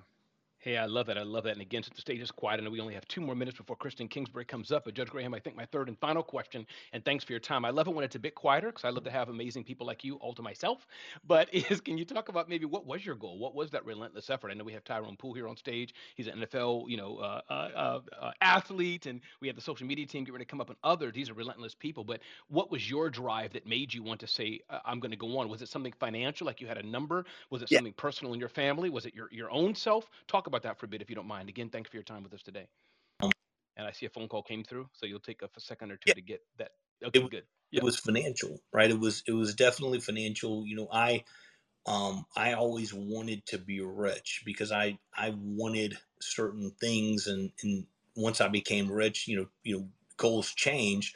Hey, 0.63 0.77
I 0.77 0.85
love 0.85 1.07
that. 1.07 1.17
I 1.17 1.23
love 1.23 1.43
that. 1.43 1.51
And 1.51 1.61
again, 1.61 1.83
since 1.83 1.93
the 1.97 2.01
stage 2.01 2.21
is 2.21 2.31
quiet, 2.31 2.61
I 2.61 2.63
know 2.63 2.69
we 2.69 2.79
only 2.79 2.93
have 2.93 3.05
two 3.09 3.19
more 3.19 3.35
minutes 3.35 3.57
before 3.57 3.75
Kristen 3.75 4.07
Kingsbury 4.07 4.45
comes 4.45 4.71
up. 4.71 4.85
But 4.85 4.93
Judge 4.93 5.09
Graham, 5.09 5.33
I 5.33 5.39
think 5.39 5.57
my 5.57 5.65
third 5.65 5.89
and 5.89 5.99
final 5.99 6.23
question, 6.23 6.65
and 6.93 7.03
thanks 7.03 7.25
for 7.25 7.33
your 7.33 7.41
time. 7.41 7.65
I 7.65 7.69
love 7.69 7.89
it 7.89 7.93
when 7.93 8.05
it's 8.05 8.15
a 8.15 8.19
bit 8.19 8.33
quieter 8.33 8.67
because 8.69 8.85
I 8.85 8.89
love 8.89 9.03
to 9.03 9.11
have 9.11 9.27
amazing 9.27 9.65
people 9.65 9.85
like 9.85 10.05
you 10.05 10.15
all 10.15 10.33
to 10.33 10.41
myself. 10.41 10.87
But 11.27 11.53
is 11.53 11.81
can 11.81 11.97
you 11.97 12.05
talk 12.05 12.29
about 12.29 12.47
maybe 12.49 12.65
what 12.65 12.85
was 12.85 13.05
your 13.05 13.15
goal? 13.15 13.37
What 13.39 13.55
was 13.55 13.71
that 13.71 13.85
relentless 13.85 14.29
effort? 14.29 14.51
I 14.51 14.53
know 14.53 14.63
we 14.63 14.73
have 14.73 14.85
Tyrone 14.85 15.17
Poole 15.17 15.33
here 15.33 15.47
on 15.49 15.57
stage. 15.57 15.93
He's 16.15 16.27
an 16.27 16.39
NFL, 16.39 16.89
you 16.89 16.97
know, 16.97 17.17
uh, 17.17 17.41
uh, 17.49 17.53
uh, 17.53 17.99
uh, 18.21 18.31
athlete, 18.41 19.05
and 19.05 19.19
we 19.41 19.47
have 19.47 19.55
the 19.57 19.61
social 19.61 19.85
media 19.87 20.05
team 20.05 20.23
get 20.23 20.33
ready 20.33 20.45
to 20.45 20.49
come 20.49 20.61
up 20.61 20.69
and 20.69 20.77
others. 20.83 21.13
These 21.13 21.29
are 21.29 21.33
relentless 21.33 21.75
people. 21.75 22.03
But 22.05 22.21
what 22.47 22.71
was 22.71 22.89
your 22.89 23.09
drive 23.09 23.53
that 23.53 23.67
made 23.67 23.93
you 23.93 24.03
want 24.03 24.19
to 24.21 24.27
say, 24.27 24.61
I'm 24.85 24.99
going 24.99 25.11
to 25.11 25.17
go 25.17 25.37
on? 25.39 25.49
Was 25.49 25.61
it 25.61 25.69
something 25.69 25.93
financial, 25.99 26.47
like 26.47 26.61
you 26.61 26.67
had 26.67 26.77
a 26.77 26.85
number? 26.87 27.25
Was 27.49 27.61
it 27.61 27.69
something 27.69 27.93
personal 27.93 28.33
in 28.33 28.39
your 28.39 28.49
family? 28.49 28.89
Was 28.89 29.05
it 29.05 29.13
your 29.15 29.27
your 29.31 29.51
own 29.51 29.75
self? 29.75 30.09
Talk 30.27 30.47
about 30.47 30.52
that 30.61 30.79
for 30.79 30.85
a 30.85 30.89
bit 30.89 31.01
if 31.01 31.09
you 31.09 31.15
don't 31.15 31.27
mind. 31.27 31.49
Again, 31.49 31.69
thanks 31.69 31.89
for 31.89 31.97
your 31.97 32.03
time 32.03 32.21
with 32.21 32.33
us 32.33 32.43
today. 32.43 32.67
Um, 33.21 33.31
and 33.75 33.87
I 33.87 33.91
see 33.91 34.05
a 34.05 34.09
phone 34.09 34.27
call 34.27 34.43
came 34.43 34.63
through, 34.63 34.87
so 34.93 35.07
you'll 35.07 35.19
take 35.19 35.41
a, 35.41 35.45
a 35.45 35.59
second 35.59 35.91
or 35.91 35.95
two 35.95 36.03
yeah. 36.07 36.13
to 36.13 36.21
get 36.21 36.41
that. 36.59 36.71
Okay, 37.03 37.19
it, 37.19 37.31
good. 37.31 37.43
It 37.71 37.83
was 37.83 37.97
financial, 37.97 38.59
right? 38.71 38.89
It 38.89 38.99
was 38.99 39.23
it 39.27 39.33
was 39.33 39.55
definitely 39.55 39.99
financial. 39.99 40.65
You 40.65 40.75
know, 40.75 40.87
I 40.91 41.23
um 41.87 42.25
I 42.35 42.53
always 42.53 42.93
wanted 42.93 43.45
to 43.47 43.57
be 43.57 43.81
rich 43.81 44.43
because 44.45 44.71
I 44.71 44.99
I 45.15 45.33
wanted 45.35 45.97
certain 46.21 46.71
things, 46.79 47.27
and 47.27 47.51
and 47.63 47.87
once 48.15 48.41
I 48.41 48.47
became 48.47 48.91
rich, 48.91 49.27
you 49.27 49.37
know, 49.37 49.47
you 49.63 49.77
know, 49.77 49.87
goals 50.17 50.53
change. 50.53 51.15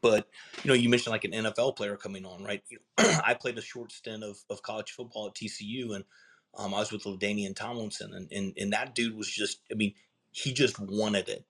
But 0.00 0.26
you 0.62 0.68
know, 0.68 0.74
you 0.74 0.88
mentioned 0.88 1.12
like 1.12 1.24
an 1.24 1.32
NFL 1.32 1.76
player 1.76 1.96
coming 1.96 2.24
on, 2.24 2.44
right? 2.44 2.62
I 2.98 3.34
played 3.34 3.58
a 3.58 3.62
short 3.62 3.92
stint 3.92 4.22
of, 4.22 4.38
of 4.48 4.62
college 4.62 4.92
football 4.92 5.26
at 5.26 5.34
TCU, 5.34 5.94
and 5.94 6.04
um, 6.56 6.74
I 6.74 6.80
was 6.80 6.92
with 6.92 7.04
LaDainian 7.04 7.56
Tomlinson, 7.56 8.12
and, 8.14 8.30
and 8.32 8.54
and 8.58 8.72
that 8.72 8.94
dude 8.94 9.16
was 9.16 9.28
just, 9.30 9.60
I 9.70 9.74
mean, 9.74 9.94
he 10.32 10.52
just 10.52 10.78
wanted 10.80 11.28
it, 11.28 11.44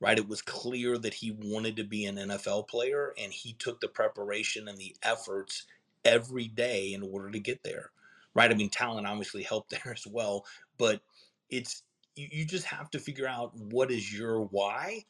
right? 0.00 0.18
It 0.18 0.28
was 0.28 0.42
clear 0.42 0.98
that 0.98 1.14
he 1.14 1.32
wanted 1.32 1.76
to 1.76 1.84
be 1.84 2.06
an 2.06 2.16
NFL 2.16 2.68
player, 2.68 3.14
and 3.18 3.32
he 3.32 3.54
took 3.54 3.80
the 3.80 3.88
preparation 3.88 4.68
and 4.68 4.78
the 4.78 4.96
efforts 5.02 5.66
every 6.04 6.48
day 6.48 6.92
in 6.92 7.02
order 7.02 7.30
to 7.30 7.40
get 7.40 7.62
there, 7.64 7.90
right? 8.34 8.50
I 8.50 8.54
mean, 8.54 8.70
talent 8.70 9.06
obviously 9.06 9.42
helped 9.42 9.70
there 9.84 9.94
as 9.94 10.06
well, 10.06 10.46
but 10.78 11.02
it's 11.50 11.82
you, 12.16 12.28
you 12.32 12.44
just 12.46 12.66
have 12.66 12.90
to 12.92 12.98
figure 13.00 13.28
out 13.28 13.56
what 13.56 13.90
is 13.90 14.12
your 14.16 14.42
why, 14.42 15.04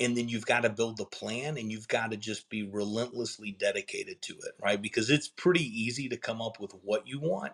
and 0.00 0.16
then 0.16 0.28
you've 0.28 0.46
got 0.46 0.62
to 0.62 0.70
build 0.70 0.98
the 0.98 1.06
plan, 1.06 1.58
and 1.58 1.72
you've 1.72 1.88
got 1.88 2.10
to 2.12 2.16
just 2.18 2.48
be 2.50 2.62
relentlessly 2.64 3.52
dedicated 3.52 4.22
to 4.22 4.34
it, 4.34 4.52
right? 4.62 4.82
Because 4.82 5.10
it's 5.10 5.28
pretty 5.28 5.64
easy 5.64 6.08
to 6.08 6.16
come 6.16 6.42
up 6.42 6.60
with 6.60 6.72
what 6.82 7.06
you 7.08 7.20
want 7.20 7.52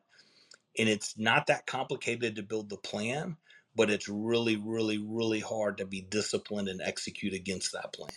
and 0.79 0.89
it's 0.89 1.19
not 1.19 1.47
that 1.47 1.67
complicated 1.67 2.37
to 2.37 2.43
build 2.43 2.69
the 2.69 2.77
plan, 2.77 3.37
but 3.75 3.91
it's 3.91 4.09
really, 4.09 4.57
really, 4.57 4.99
really 4.99 5.41
hard 5.41 5.79
to 5.79 5.87
be 5.87 6.03
disciplined 6.03 6.69
and 6.69 6.81
execute 6.81 7.35
against 7.35 7.73
that 7.73 7.93
plan. 7.93 8.11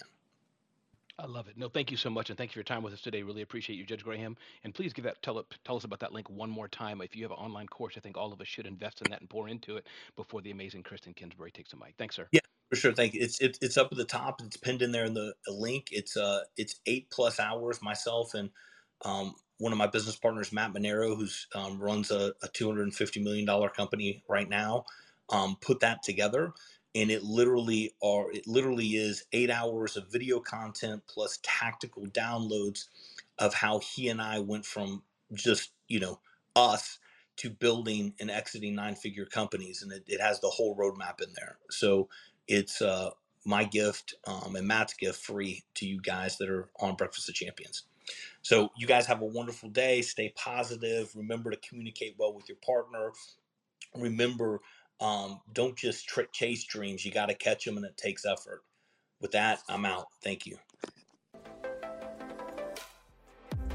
I 1.20 1.26
love 1.26 1.50
it. 1.50 1.58
No, 1.58 1.68
thank 1.68 1.92
you 1.92 1.98
so 1.98 2.10
much, 2.10 2.30
and 2.30 2.38
thank 2.38 2.52
you 2.52 2.54
for 2.54 2.60
your 2.60 2.64
time 2.64 2.82
with 2.82 2.94
us 2.94 3.02
today. 3.02 3.24
Really 3.24 3.42
appreciate 3.42 3.76
you, 3.76 3.86
Judge 3.86 4.06
Graham. 4.06 4.38
And 4.64 4.74
please 4.74 4.94
give 4.94 5.04
that 5.04 5.22
tell 5.22 5.38
it, 5.38 5.46
tell 5.66 5.76
us 5.76 5.84
about 5.84 6.00
that 6.00 6.14
link 6.14 6.30
one 6.30 6.50
more 6.50 6.70
time. 6.70 7.02
If 7.02 7.14
you 7.14 7.24
have 7.24 7.32
an 7.32 7.38
online 7.38 7.68
course, 7.68 7.96
I 7.98 8.00
think 8.00 8.16
all 8.16 8.32
of 8.32 8.40
us 8.40 8.48
should 8.48 8.66
invest 8.66 9.02
in 9.02 9.12
that 9.12 9.20
and 9.20 9.30
pour 9.30 9.50
into 9.50 9.76
it 9.76 9.88
before 10.16 10.42
the 10.42 10.52
amazing 10.52 10.84
Kristen 10.84 11.14
Kingsbury 11.14 11.52
takes 11.52 11.72
the 11.72 11.78
mic. 11.78 11.96
Thanks, 11.98 12.16
sir. 12.16 12.28
Yeah, 12.32 12.40
for 12.70 12.78
sure. 12.78 12.94
Thank 12.94 13.16
you. 13.16 13.22
It's 13.22 13.42
it's, 13.42 13.60
it's 13.62 13.78
up 13.78 13.90
at 13.92 13.98
the 13.98 14.06
top. 14.06 14.42
It's 14.42 14.56
pinned 14.56 14.82
in 14.82 14.94
there 14.94 15.04
in 15.04 15.14
the, 15.14 15.34
the 15.46 15.52
link. 15.52 15.88
It's 15.92 16.16
uh 16.16 16.44
it's 16.56 16.80
eight 16.86 17.10
plus 17.12 17.38
hours. 17.38 17.82
Myself 17.82 18.34
and 18.34 18.50
um, 19.06 19.36
one 19.58 19.72
of 19.72 19.78
my 19.78 19.88
business 19.88 20.16
partners, 20.16 20.52
Matt 20.52 20.74
Monero, 20.74 21.16
who's 21.16 21.48
um, 21.54 21.80
runs 21.80 22.12
a, 22.12 22.34
a, 22.42 22.48
$250 22.48 23.24
million 23.24 23.70
company 23.70 24.24
right 24.28 24.50
now, 24.50 24.86
um, 25.30 25.58
put 25.62 25.82
that 25.82 26.02
together. 26.04 26.54
And 26.96 27.12
it 27.12 27.24
literally 27.24 27.94
are 28.02 28.32
it 28.32 28.48
literally 28.48 28.88
is 28.88 29.26
eight 29.32 29.52
hours 29.52 29.96
of 29.96 30.12
video 30.12 30.40
content 30.40 31.04
plus 31.08 31.38
tactical 31.44 32.08
downloads 32.08 32.86
of 33.38 33.54
how 33.54 33.80
he 33.80 34.10
and 34.10 34.22
I 34.22 34.40
went 34.40 34.66
from 34.66 35.04
just, 35.34 35.72
you 35.88 36.00
know, 36.00 36.20
us 36.56 36.98
to 37.38 37.50
building 37.50 38.14
and 38.20 38.32
exiting 38.32 38.76
nine 38.76 38.96
figure 38.96 39.26
companies. 39.26 39.84
And 39.84 39.92
it, 39.92 40.04
it 40.08 40.20
has 40.20 40.40
the 40.40 40.50
whole 40.50 40.76
roadmap 40.76 41.22
in 41.22 41.32
there. 41.36 41.58
So 41.70 42.10
it's 42.48 42.82
uh, 42.82 43.12
my 43.46 43.64
gift 43.64 44.16
um, 44.26 44.56
and 44.56 44.68
Matt's 44.68 44.94
gift 44.94 45.22
free 45.22 45.64
to 45.76 45.86
you 45.86 46.02
guys 46.02 46.38
that 46.38 46.50
are 46.50 46.70
on 46.80 46.96
Breakfast 46.96 47.30
of 47.30 47.36
Champions. 47.36 47.84
So 48.42 48.70
you 48.78 48.88
guys 48.88 49.06
have 49.08 49.22
a 49.22 49.26
wonderful 49.26 49.70
day. 49.70 50.02
Stay 50.02 50.34
positive. 50.36 51.12
Remember 51.16 51.52
to 51.52 51.58
communicate 51.58 52.16
well 52.18 52.34
with 52.34 52.50
your 52.50 52.58
partner. 52.66 53.12
Remember, 53.96 54.62
um, 55.02 55.42
don't 55.54 55.78
just 55.78 56.08
tr- 56.08 56.22
chase 56.34 56.66
dreams. 56.66 57.06
You 57.06 57.12
got 57.12 57.28
to 57.28 57.36
catch 57.36 57.66
them, 57.66 57.78
and 57.78 57.86
it 57.86 57.98
takes 57.98 58.26
effort. 58.26 58.64
With 59.22 59.32
that, 59.32 59.60
I'm 59.70 59.86
out. 59.86 60.08
Thank 60.24 60.46
you. 60.46 60.58